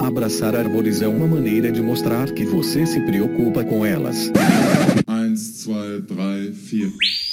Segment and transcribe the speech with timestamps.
[0.00, 4.30] Abraçar árvores é uma maneira de mostrar que você se preocupa com elas.
[5.08, 7.27] 1, 2, 3, 4.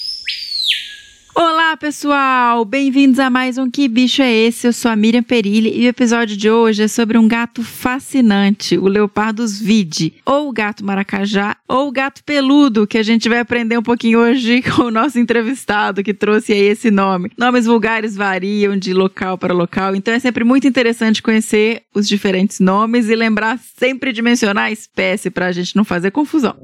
[1.76, 2.64] Olá, pessoal!
[2.64, 4.66] Bem-vindos a mais um Que Bicho é Esse?
[4.66, 8.78] Eu sou a Miriam Perilli e o episódio de hoje é sobre um gato fascinante,
[8.78, 13.40] o Leopardus vide, ou o gato maracajá, ou o gato peludo, que a gente vai
[13.40, 17.30] aprender um pouquinho hoje com o nosso entrevistado que trouxe aí esse nome.
[17.38, 22.62] Nomes vulgares variam de local para local, então é sempre muito interessante conhecer os diferentes
[22.62, 26.56] nomes e lembrar sempre de mencionar a espécie para a gente não fazer confusão.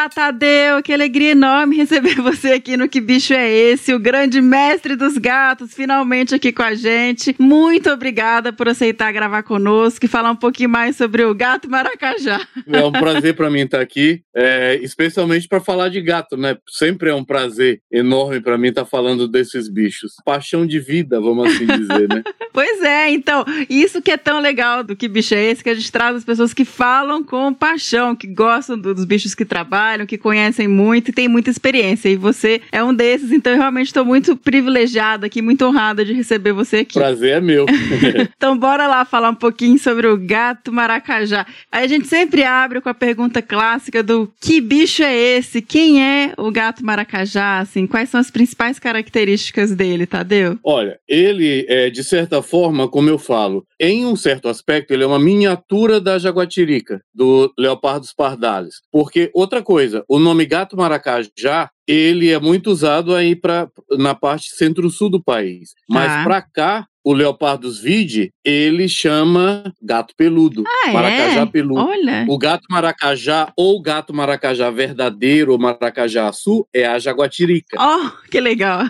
[0.06, 0.84] Olá, Tadeu!
[0.84, 5.18] Que alegria enorme receber você aqui no Que Bicho é Esse, o grande mestre dos
[5.18, 7.36] gatos, finalmente aqui com a gente.
[7.40, 12.40] Muito obrigada por aceitar gravar conosco e falar um pouquinho mais sobre o gato maracajá.
[12.68, 16.56] É um prazer para mim estar aqui, é, especialmente para falar de gato, né?
[16.70, 20.12] Sempre é um prazer enorme para mim estar falando desses bichos.
[20.24, 22.22] Paixão de vida, vamos assim dizer, né?
[22.54, 25.76] pois é, então, isso que é tão legal do Que Bicho é Esse, que a
[25.76, 30.18] gente traz as pessoas que falam com paixão, que gostam dos bichos que trabalham, que
[30.18, 32.10] conhecem muito e têm muita experiência.
[32.10, 36.14] E você é um desses, então eu realmente estou muito privilegiada aqui, muito honrada de
[36.14, 36.96] receber você aqui.
[36.96, 37.66] Prazer é meu.
[38.36, 41.46] então bora lá falar um pouquinho sobre o gato maracajá.
[41.72, 45.62] Aí a gente sempre abre com a pergunta clássica do que bicho é esse?
[45.62, 47.60] Quem é o gato maracajá?
[47.60, 50.58] Assim, quais são as principais características dele, Tadeu?
[50.64, 55.08] Olha, ele é, de certa forma, como eu falo, em um certo aspecto, ele é
[55.08, 58.76] uma miniatura da jaguatirica, do leopardo pardalis.
[58.92, 64.50] Porque outra coisa, o nome gato maracajá ele é muito usado aí para na parte
[64.56, 65.74] centro-sul do país.
[65.88, 66.24] Mas ah.
[66.24, 71.46] para cá, o Leopardus vide, ele chama gato peludo, ah, maracajá é?
[71.46, 71.80] peludo.
[71.80, 72.26] Olha.
[72.28, 77.78] O gato maracajá ou gato maracajá verdadeiro ou maracajá sul é a jaguatirica.
[77.80, 78.86] Oh, que legal.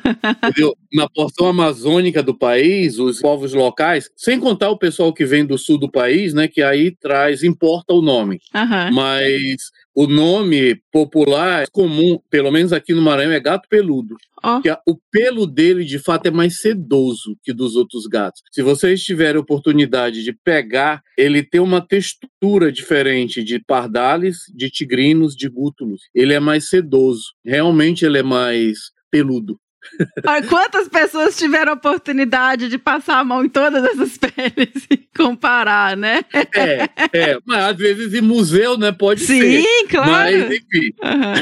[0.47, 0.73] Entendeu?
[0.95, 5.57] Na porção amazônica do país, os povos locais, sem contar o pessoal que vem do
[5.57, 8.39] sul do país, né, que aí traz, importa o nome.
[8.53, 8.91] Aham.
[8.93, 14.15] Mas o nome popular comum, pelo menos aqui no Maranhão, é gato peludo.
[14.61, 18.41] Que a- o pelo dele, de fato, é mais sedoso que dos outros gatos.
[18.51, 25.35] Se vocês tiverem oportunidade de pegar, ele tem uma textura diferente de pardales, de tigrinos,
[25.35, 26.01] de gútulos.
[26.13, 27.23] Ele é mais sedoso.
[27.43, 29.57] Realmente ele é mais peludo.
[30.49, 35.95] Quantas pessoas tiveram a oportunidade de passar a mão em todas essas peles e comparar,
[35.95, 36.21] né?
[36.33, 37.39] É, é.
[37.45, 38.91] Mas às vezes em museu, né?
[38.91, 39.61] Pode ser.
[39.61, 40.11] Sim, claro.
[40.11, 40.93] Mas, enfim.
[41.03, 41.33] Aham.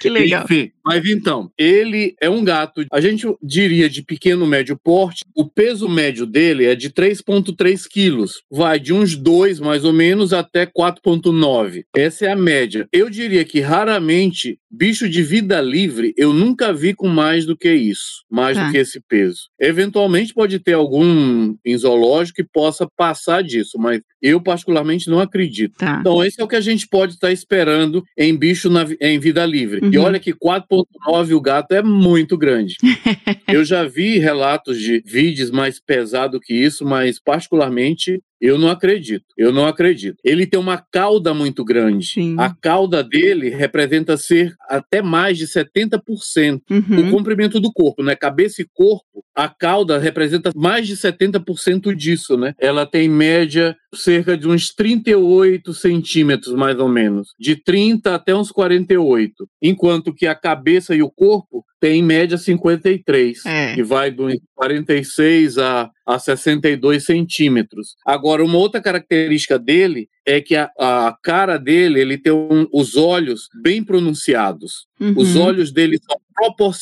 [0.00, 0.44] Que legal.
[0.44, 5.48] Enfim, mas então, ele é um gato, a gente diria de pequeno médio porte, o
[5.48, 10.66] peso médio dele é de 3,3 quilos, vai de uns 2 mais ou menos até
[10.66, 11.84] 4,9.
[11.94, 12.88] Essa é a média.
[12.92, 17.70] Eu diria que raramente, bicho de vida livre, eu nunca vi com mais do que
[17.72, 18.66] isso, mais Tá.
[18.66, 19.42] do que esse peso.
[19.60, 25.76] Eventualmente pode ter algum em zoológico que possa passar disso, mas eu particularmente não acredito.
[25.78, 25.98] Tá.
[26.00, 29.44] Então, esse é o que a gente pode estar esperando em bicho na em vida
[29.44, 29.80] livre.
[29.92, 30.04] E Uhum.
[30.04, 32.76] olha que 4,9 o gato é muito grande.
[33.48, 39.24] eu já vi relatos de vídeos mais pesado que isso, mas particularmente eu não acredito.
[39.38, 40.18] Eu não acredito.
[40.24, 42.06] Ele tem uma cauda muito grande.
[42.06, 42.34] Sim.
[42.38, 47.10] A cauda dele representa ser até mais de 70% o Uhum.
[47.10, 48.16] comprimento do corpo, né?
[48.16, 52.54] Cabeça e corpo, a cauda representa mais de 70% disso, né?
[52.58, 58.34] Ela tem em média cerca de uns 38 centímetros, mais ou menos, de 30 até
[58.34, 63.74] uns 48, enquanto que a cabeça e o corpo tem em média 53, É.
[63.74, 67.96] que vai dos 46 a, a 62 centímetros.
[68.06, 72.96] Agora, uma outra característica dele é que a, a cara dele, ele tem um- os
[72.96, 74.86] olhos bem pronunciados.
[75.16, 75.42] Os Uhum.
[75.42, 76.16] olhos dele são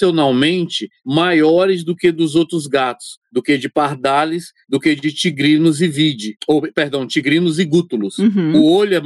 [0.01, 5.81] proporcionalmente maiores do que dos outros gatos, do que de pardales, do que de tigrinos
[5.81, 8.19] e vide, ou perdão, tigrinos e gútulos.
[8.19, 8.57] Uhum.
[8.57, 8.99] O olho é,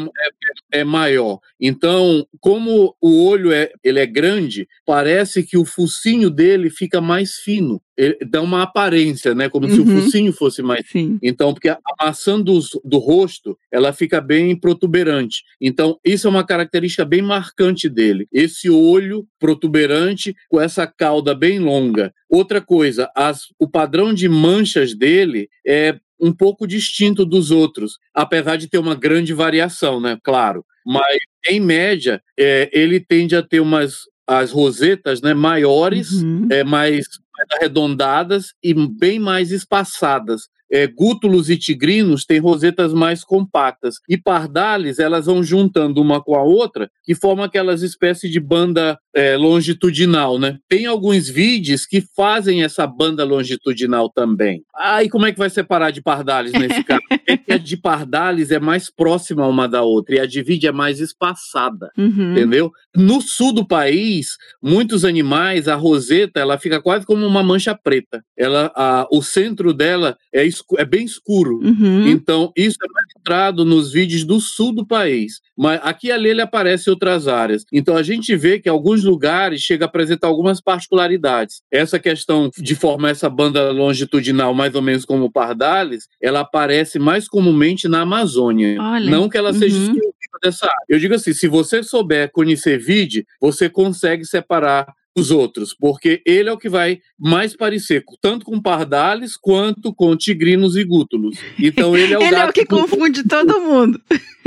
[0.74, 1.38] é- é maior.
[1.60, 7.34] Então, como o olho é, ele é grande, parece que o focinho dele fica mais
[7.34, 7.80] fino.
[8.28, 9.48] Dá uma aparência, né?
[9.48, 10.02] Como se o Uhum.
[10.02, 11.18] focinho fosse mais Sim.
[11.22, 15.42] então, porque a maçã dos- do, rosto, ela fica bem protuberante.
[15.60, 18.26] Então, isso é uma característica bem marcante dele.
[18.32, 22.12] Esse olho protuberante com essa cauda bem longa.
[22.28, 28.56] Outra coisa, as- o padrão de manchas dele é um pouco distinto dos outros, apesar
[28.56, 30.18] de ter uma grande variação, né?
[30.22, 30.64] Claro.
[30.86, 36.48] Mas, em média, é, ele tende a ter umas as rosetas né, maiores Uhum.
[36.50, 37.04] é, mais
[37.52, 40.42] arredondadas e bem mais espaçadas.
[40.72, 43.96] É, gútulos e tigrinos têm rosetas mais compactas.
[44.08, 48.98] E pardales, elas vão juntando uma com a outra, que formam aquelas espécies de banda
[49.14, 50.58] é, longitudinal, né?
[50.68, 54.62] Tem alguns vídeos que fazem essa banda longitudinal também.
[54.74, 57.02] Aí como é que vai separar de pardales nesse caso?
[57.28, 60.66] É que a de pardales é mais próxima uma da outra e a de vide
[60.66, 62.32] é mais espaçada Uhum.
[62.32, 62.72] entendeu?
[62.96, 68.22] No sul do país, muitos animais, a roseta, ela fica quase como uma mancha preta.
[68.36, 71.58] Ela, a- o centro dela é, escu- é bem escuro.
[71.62, 72.06] Uhum.
[72.08, 75.40] Então, isso é mais entrado nos vídeos do sul do país.
[75.56, 77.64] Mas aqui e ali ele aparece em outras áreas.
[77.72, 81.62] Então, a gente vê que alguns lugares chega a apresentar algumas particularidades.
[81.70, 86.98] Essa questão de formar essa banda longitudinal, mais ou menos como o pardales, ela aparece
[86.98, 88.76] mais comumente na Amazônia.
[88.80, 89.10] Olha.
[89.10, 89.82] Não que ela seja Uhum.
[89.82, 90.12] exclusiva
[90.42, 90.76] dessa área.
[90.88, 96.48] Eu digo assim, se você souber conhecer vide, você consegue separar os outros, porque ele
[96.48, 101.38] é o que vai mais parecer, tanto com pardales quanto com tigrinos e gútulos.
[101.58, 104.00] Então ele é o Ele é o que confunde todo mundo.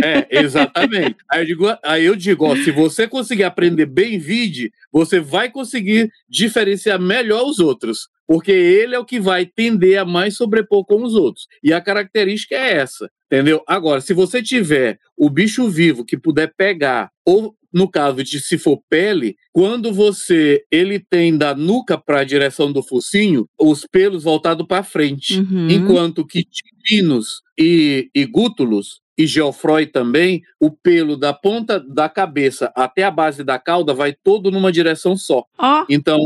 [0.03, 1.15] é, exatamente.
[1.31, 5.49] Aí eu digo, aí eu digo ó, se você conseguir aprender bem vide, você vai
[5.49, 8.09] conseguir diferenciar melhor os outros.
[8.27, 11.47] Porque ele é o que vai tender a mais sobrepor com os outros.
[11.63, 13.63] E a característica é essa, entendeu?
[13.65, 18.57] Agora, se você tiver o bicho vivo que puder pegar, ou no caso de se
[18.57, 24.23] for pele, quando você ele tem da nuca para a direção do focinho, os pelos
[24.23, 25.39] voltados para frente.
[25.39, 25.69] Uhum.
[25.69, 32.71] Enquanto que tipinos e, e gútulos, e geofrói também, o pelo da ponta da cabeça
[32.75, 35.43] até a base da cauda vai todo numa direção só.
[35.57, 36.23] Ó, Então,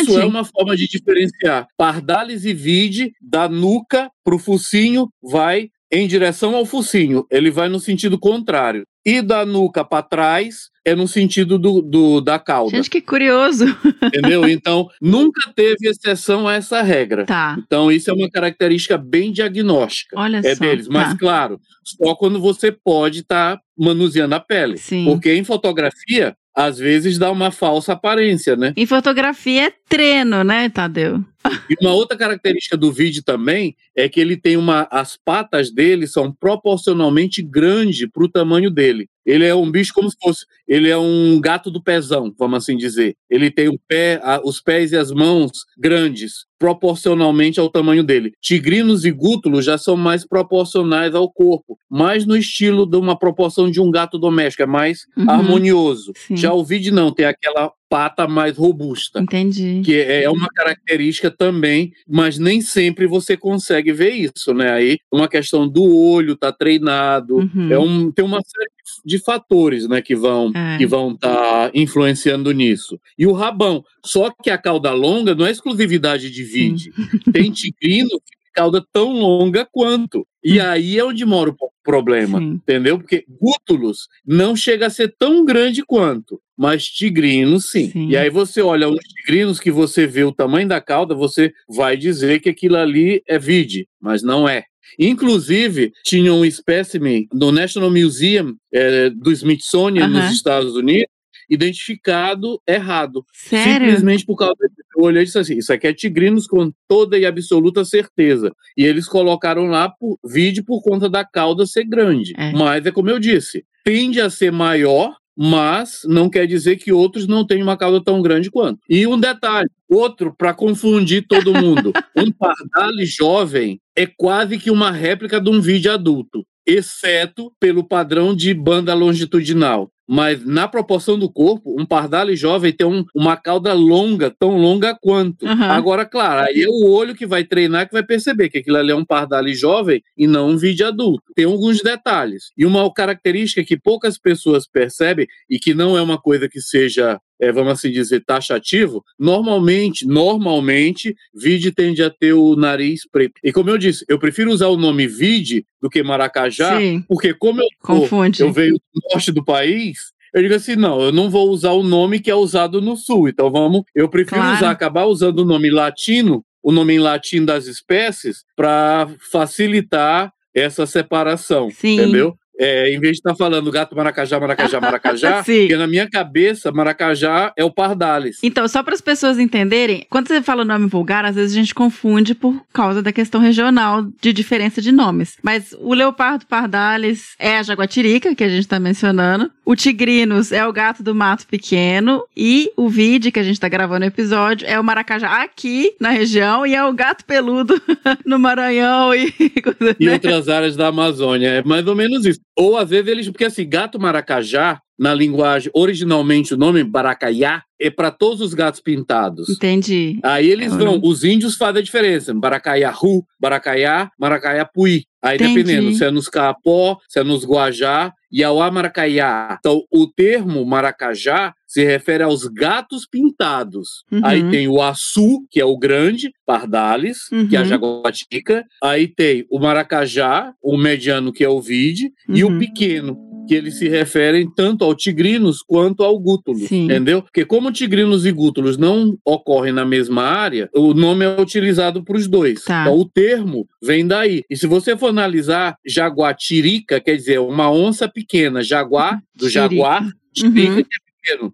[0.00, 1.66] isso é uma forma de diferenciar.
[1.76, 7.26] Pardales e vide, da nuca para o focinho, vai em direção ao focinho.
[7.30, 8.84] Ele vai no sentido contrário.
[9.06, 12.76] E da nuca para trás é no sentido do, do- da cauda.
[12.76, 13.64] Gente, que curioso.
[14.02, 14.48] Entendeu?
[14.48, 17.24] Então, nunca teve exceção a essa regra.
[17.26, 17.56] Tá.
[17.58, 20.18] Então, isso é uma característica bem diagnóstica.
[20.18, 20.60] Olha É só.
[20.64, 21.18] deles, mas Tá.
[21.18, 24.76] claro, só quando você pode estar manuseando a pele.
[24.78, 25.04] Sim.
[25.04, 28.72] Porque em fotografia, às vezes dá uma falsa aparência, né?
[28.76, 31.24] Em fotografia é treino, né, Tadeu?
[31.68, 34.88] E uma outra característica do vídeo também é que ele tem uma.
[34.90, 39.08] As patas dele são proporcionalmente grandes para o tamanho dele.
[39.26, 40.44] Ele é um bicho como se fosse.
[40.68, 43.16] Ele é um gato do pezão, vamos assim dizer.
[43.30, 48.32] Ele tem o pé, a, os pés e as mãos grandes, proporcionalmente ao tamanho dele.
[48.40, 53.70] Tigrinos e gútulos já são mais proporcionais ao corpo, mais no estilo de uma proporção
[53.70, 55.30] de um gato doméstico, é mais Uhum.
[55.30, 56.12] harmonioso.
[56.16, 56.36] Sim.
[56.36, 59.20] Já o vídeo não, tem aquela pata mais robusta.
[59.20, 59.82] Entendi.
[59.84, 64.72] Que é uma característica também, mas nem sempre você consegue ver isso, né?
[64.72, 67.72] Aí uma questão do olho tá treinado, Uhum.
[67.72, 68.70] é um, tem uma série
[69.04, 70.76] de fatores, né, que vão É.
[70.76, 72.98] que vão estar influenciando nisso.
[73.16, 76.92] E o rabão, só que a cauda longa não é exclusividade de vide.
[77.32, 80.26] Tem tigrino que tem cauda tão longa quanto.
[80.42, 82.60] E aí é onde mora o problema, Sim.
[82.62, 82.98] entendeu?
[82.98, 87.90] Porque gútulos não chega a ser tão grande quanto, mas tigrinos sim.
[87.90, 88.08] Sim.
[88.08, 91.96] E aí você olha os tigrinos que você vê o tamanho da cauda, você vai
[91.96, 94.64] dizer que aquilo ali é vide, mas não é.
[94.98, 100.22] Inclusive, tinha um espécime no National Museum eh, do Smithsonian, Aham.
[100.22, 101.08] nos Estados Unidos,
[101.48, 103.24] identificado errado.
[103.32, 103.86] Sério?
[103.86, 104.88] Simplesmente por causa disso.
[104.96, 108.52] Eu olhei e disse assim: isso aqui é tigrinos com toda e absoluta certeza.
[108.76, 112.32] E eles colocaram lá por vídeo por conta da cauda ser grande.
[112.36, 112.52] É.
[112.52, 115.16] Mas é como eu disse: tende a ser maior.
[115.36, 118.80] Mas não quer dizer que outros não tenham uma cauda tão grande quanto.
[118.88, 124.90] E um detalhe, outro para confundir todo mundo: um pardale jovem é quase que uma
[124.90, 129.90] réplica de um vídeo adulto, exceto pelo padrão de banda longitudinal.
[130.06, 134.96] Mas na proporção do corpo, um pardale jovem tem um- uma cauda longa, tão longa
[135.00, 135.46] quanto.
[135.46, 135.70] Aham.
[135.70, 138.90] Agora, claro, aí é o olho que vai treinar que vai perceber que aquilo ali
[138.90, 141.22] é um pardale jovem e não um vídeo adulto.
[141.34, 142.50] Tem alguns detalhes.
[142.56, 147.18] E uma característica que poucas pessoas percebem e que não é uma coisa que seja,
[147.40, 153.34] eh, vamos assim dizer, taxativo, normalmente, normalmente, vide tende a ter o nariz preto.
[153.42, 157.04] E como eu disse, eu prefiro usar o nome vide do que maracajá, Sim.
[157.08, 157.66] porque como eu
[158.00, 158.06] tô-
[158.44, 161.82] eu venho do norte do país, eu digo assim, não, eu não vou usar o
[161.82, 163.28] nome que é usado no sul.
[163.28, 164.56] Então vamos, eu prefiro Claro.
[164.56, 170.86] usar, acabar usando o nome latino, o nome em latim das espécies, para facilitar essa
[170.86, 171.94] separação, Sim.
[171.94, 172.36] entendeu?
[172.58, 177.52] É, em vez de estar falando gato maracajá, maracajá, maracajá, porque na minha cabeça, maracajá
[177.56, 178.38] é o pardales.
[178.42, 181.74] Então, só para as pessoas entenderem, quando você fala nome vulgar, às vezes a gente
[181.74, 185.36] confunde por causa da questão regional de diferença de nomes.
[185.42, 189.50] Mas o leopardo pardalis é a jaguatirica, que a gente está mencionando.
[189.64, 192.22] O tigrinos é o gato do mato pequeno.
[192.36, 196.10] E o vide, que a gente está gravando o episódio, é o maracajá aqui na
[196.10, 196.66] região.
[196.66, 197.80] E é o gato peludo
[198.24, 199.34] no Maranhão e
[199.98, 200.12] e né?
[200.14, 201.48] outras áreas da Amazônia.
[201.48, 202.40] É mais ou menos isso.
[202.56, 203.28] Ou às vezes eles.
[203.28, 208.80] Porque assim, gato maracajá, na linguagem, originalmente o nome baracaiá, é para todos os gatos
[208.80, 209.48] pintados.
[209.48, 210.20] Entendi.
[210.22, 212.32] Aí eles É, vão, os índios fazem a diferença.
[212.32, 215.04] Baracaiahu, Baracaiá, Maracaiapuí.
[215.20, 215.54] Aí Entendi.
[215.62, 219.56] dependendo se é nos Capó, se é nos Guajá, Iauá, Maracaiá.
[219.58, 224.04] Então o termo maracajá se refere aos gatos pintados.
[224.12, 224.20] Uhum.
[224.22, 227.18] Aí tem o açu, que é o grande, pardales,
[227.50, 227.68] que é a Uhum.
[227.68, 228.64] jaguatica.
[228.80, 232.54] Aí tem o maracajá, o mediano, que é o vide, e Uhum.
[232.54, 236.84] o pequeno, que eles se referem tanto ao tigrinos quanto ao gútulo, Sim.
[236.84, 237.22] entendeu?
[237.22, 242.16] Porque como tigrinos e gútulos não ocorrem na mesma área, o nome é utilizado para
[242.16, 242.62] os dois.
[242.62, 242.82] Tá.
[242.82, 244.42] Então o termo vem daí.
[244.48, 250.76] E se você for analisar jaguatirica, quer dizer, uma onça pequena, jaguar do jaguar, tirica
[250.76, 250.82] Uhum.
[250.84, 251.03] que é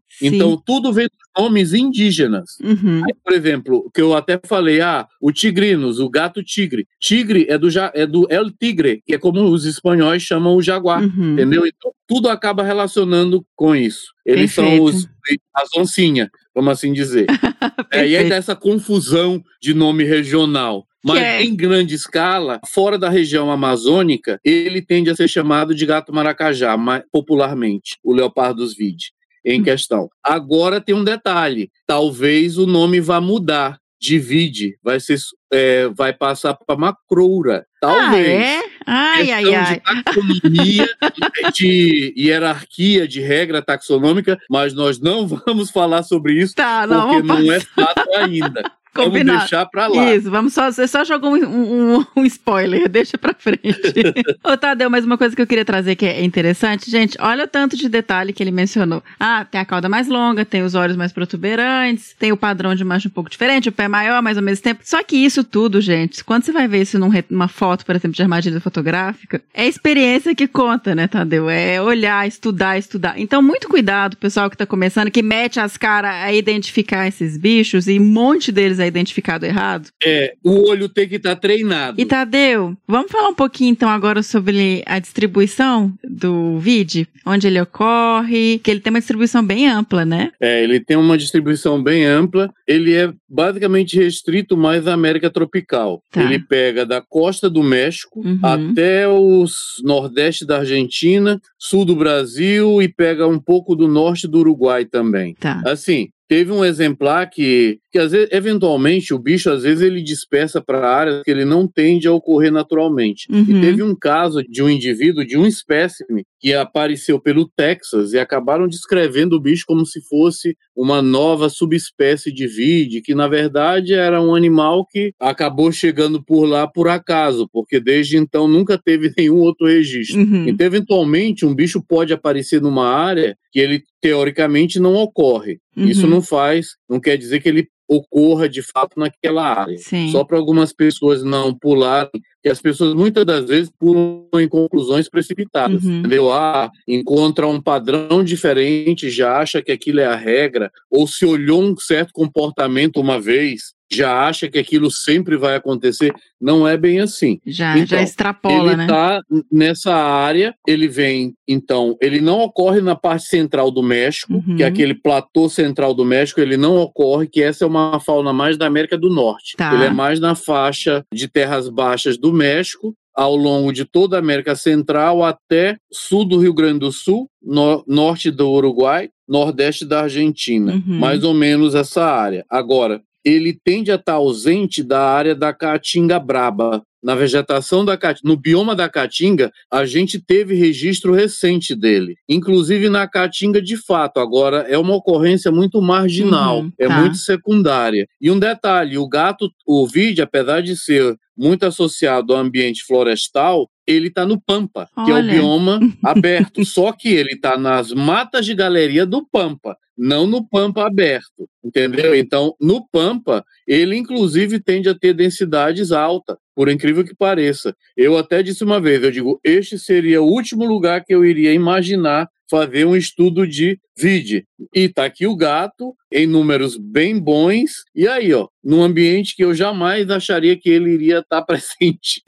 [0.08, 0.26] Sim.
[0.26, 2.58] Então tudo vem dos nomes indígenas.
[2.62, 3.02] Uhum.
[3.04, 6.86] Aí, por exemplo, que eu até falei, ah, o tigrinos, o gato tigre.
[7.00, 11.02] Tigre é do, é do El Tigre, que é como os espanhóis chamam o jaguar,
[11.02, 11.32] Uhum.
[11.34, 11.66] entendeu?
[11.66, 14.12] Então, tudo acaba relacionando com isso.
[14.26, 14.84] Eles são Perfeito.
[14.84, 15.08] os,
[15.54, 17.26] as oncinhas, vamos assim dizer.
[17.92, 18.28] é, e aí Perfeito.
[18.30, 20.84] dessa confusão de nome regional.
[21.02, 25.86] Mas é- em grande escala, fora da região amazônica, ele tende a ser chamado de
[25.86, 26.76] gato maracajá,
[27.10, 29.12] popularmente, o leopardus vide,
[29.44, 29.64] em Hum.
[29.64, 30.08] questão.
[30.22, 33.78] Agora tem um detalhe: talvez o nome vá mudar.
[34.02, 35.18] De vide, vai, ser,
[35.52, 37.66] é, vai passar para macroura.
[37.82, 38.62] Talvez.
[38.86, 39.26] Ah, é?
[39.26, 39.74] Ai, ai, ai.
[39.74, 40.88] de taxonomia,
[41.54, 47.22] de hierarquia, de regra taxonômica, mas nós não vamos falar sobre isso Tá, não, porque
[47.26, 48.62] não é fato ainda.
[48.94, 49.38] Vamos Combinado.
[49.40, 50.14] deixar para lá.
[50.14, 50.70] Isso, vamos só.
[50.70, 53.60] Você só jogou um, um- um spoiler, deixa pra frente.
[54.42, 56.90] Ô, Tadeu, mais uma coisa que eu queria trazer que é interessante.
[56.90, 59.02] Gente, olha o tanto de detalhe que ele mencionou.
[59.18, 62.84] Ah, tem a cauda mais longa, tem os olhos mais protuberantes, tem o padrão de
[62.84, 64.80] mancha um pouco diferente, o pé maior, mas ao mesmo tempo.
[64.84, 68.22] Só que isso tudo, gente, quando você vai ver isso numa foto, por exemplo, de
[68.22, 71.48] armadilha fotográfica, é experiência que conta, né, Tadeu?
[71.48, 73.14] É olhar, estudar, estudar.
[73.18, 77.86] Então, muito cuidado, pessoal que tá começando, que mete as caras a identificar esses bichos,
[77.86, 79.88] e um monte deles é identificado errado.
[80.04, 82.00] É, o olho tem que estar tá treinado.
[82.00, 87.60] E Tadeu, vamos falar um pouquinho então agora sobre a distribuição do VID, onde ele
[87.60, 90.32] ocorre, que ele tem uma distribuição bem ampla, né?
[90.40, 92.50] É, ele tem uma distribuição bem ampla.
[92.66, 96.02] Ele é basicamente restrito mais à América tropical.
[96.10, 96.22] Tá.
[96.22, 98.38] Ele pega da costa do México uhum.
[98.42, 104.38] até os nordeste da Argentina, sul do Brasil e pega um pouco do norte do
[104.38, 105.34] Uruguai também.
[105.34, 105.62] Tá.
[105.66, 110.60] Assim, teve um exemplar que, que às vezes, eventualmente, o bicho, às vezes, ele dispersa
[110.60, 113.26] para áreas que ele não tende a ocorrer naturalmente.
[113.30, 113.40] Uhum.
[113.42, 118.18] E teve um caso de um indivíduo, de um espécime, que apareceu pelo Texas e
[118.18, 123.92] acabaram descrevendo o bicho como se fosse uma nova subespécie de vide, que na verdade
[123.92, 129.12] era um animal que acabou chegando por lá por acaso, porque desde então nunca teve
[129.18, 130.20] nenhum outro registro.
[130.20, 130.48] Uhum.
[130.48, 135.58] Então, eventualmente, um bicho pode aparecer numa área que ele teoricamente não ocorre.
[135.76, 135.86] Uhum.
[135.86, 139.76] Isso não faz, não quer dizer que ele ocorra de fato naquela área.
[139.78, 140.10] Sim.
[140.10, 142.10] Só para algumas pessoas não pularem,
[142.42, 145.98] que as pessoas muitas das vezes pulam em conclusões precipitadas, uhum.
[145.98, 146.32] entendeu?
[146.32, 151.62] Ah, encontra um padrão diferente, já acha que aquilo é a regra, ou se olhou
[151.62, 156.14] um certo comportamento uma vez, já acha que aquilo sempre vai acontecer.
[156.40, 157.40] Não é bem assim.
[157.46, 158.84] Já, então, já extrapola, ele né?
[158.84, 164.34] Ele está nessa área, ele vem, então, ele não ocorre na parte central do México,
[164.34, 164.56] uhum.
[164.56, 168.32] que é aquele platô central do México, ele não ocorre, que essa é uma fauna
[168.32, 169.56] mais da América do Norte.
[169.56, 169.74] Tá.
[169.74, 174.18] Ele é mais na faixa de terras baixas do México, ao longo de toda a
[174.18, 180.02] América Central até sul do Rio Grande do Sul, no, norte do Uruguai, nordeste da
[180.02, 180.98] Argentina, uhum.
[180.98, 182.44] mais ou menos essa área.
[182.48, 186.82] Agora, ele tende a estar ausente da área da caatinga braba.
[187.02, 192.90] Na vegetação da caatinga, no bioma da caatinga, a gente teve registro recente dele, inclusive
[192.90, 194.20] na caatinga de fato.
[194.20, 197.00] Agora é uma ocorrência muito marginal, uhum, é tá.
[197.00, 198.06] muito secundária.
[198.20, 203.66] E um detalhe, o gato, o vídeo, apesar de ser muito associado ao ambiente florestal,
[203.90, 205.04] ele está no Pampa, Olha.
[205.06, 206.64] que é o bioma aberto.
[206.64, 212.14] Só que ele está nas matas de galeria do Pampa, não no Pampa aberto, entendeu?
[212.14, 217.74] Então, no Pampa, ele inclusive tende a ter densidades altas, por incrível que pareça.
[217.96, 221.52] Eu até disse uma vez, eu digo, este seria o último lugar que eu iria
[221.52, 224.44] imaginar fazer um estudo de vide.
[224.74, 227.84] E tá aqui o gato em números bem bons.
[227.94, 232.22] E aí, ó, num ambiente que eu jamais acharia que ele iria estar tá presente.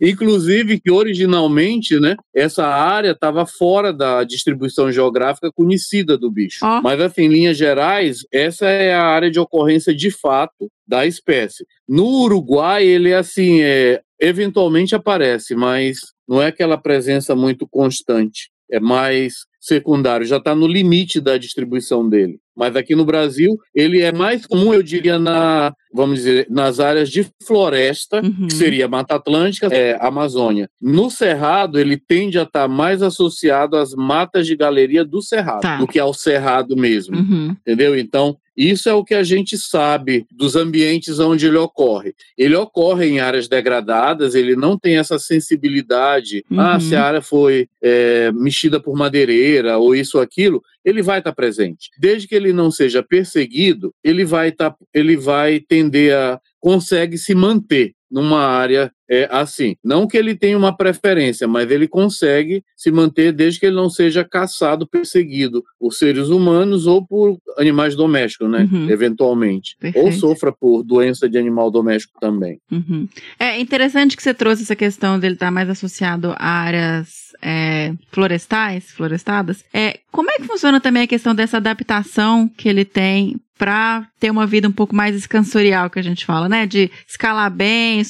[0.00, 6.64] Inclusive que originalmente, né, essa área estava fora da distribuição geográfica conhecida do bicho.
[6.64, 6.80] Oh.
[6.80, 11.66] Mas assim, em linhas gerais, essa é a área de ocorrência de fato da espécie.
[11.86, 18.50] No Uruguai, ele é assim, é, eventualmente aparece, mas não é aquela presença muito constante
[18.70, 22.40] é mais secundário, já está no limite da distribuição dele.
[22.58, 27.08] Mas aqui no Brasil, ele é mais comum, eu diria, na, vamos dizer, nas áreas
[27.08, 28.48] de floresta, uhum.
[28.48, 30.68] que seria Mata Atlântica, é, Amazônia.
[30.82, 35.76] No Cerrado, ele tende a estar mais associado às matas de galeria do Cerrado, tá.
[35.76, 37.16] do que ao Cerrado mesmo.
[37.16, 37.56] Uhum.
[37.64, 37.96] Entendeu?
[37.96, 42.12] Então, isso é o que a gente sabe dos ambientes onde ele ocorre.
[42.36, 46.44] Ele ocorre em áreas degradadas, ele não tem essa sensibilidade.
[46.50, 46.60] Uhum.
[46.60, 51.20] Ah, se a área foi é, mexida por madeireira ou isso ou aquilo, ele vai
[51.20, 51.90] estar presente.
[52.00, 57.34] Desde que ele não seja perseguido, ele vai, tá, ele vai tender a consegue se
[57.34, 59.76] manter numa área é, assim.
[59.82, 63.88] Não que ele tenha uma preferência, mas ele consegue se manter desde que ele não
[63.88, 68.68] seja caçado, perseguido por seres humanos ou por animais domésticos, né?
[68.70, 68.90] Uhum.
[68.90, 69.76] Eventualmente.
[69.80, 70.04] Perfeito.
[70.04, 72.60] Ou sofra por doença de animal doméstico também.
[72.70, 73.08] Uhum.
[73.38, 78.90] É interessante que você trouxe essa questão dele estar mais associado a áreas é, florestais,
[78.90, 79.64] florestadas.
[79.72, 84.30] É, como é que funciona também a questão dessa adaptação que ele tem para ter
[84.30, 86.66] uma vida um pouco mais escansorial, que a gente fala, né?
[86.66, 88.02] De escalar bem,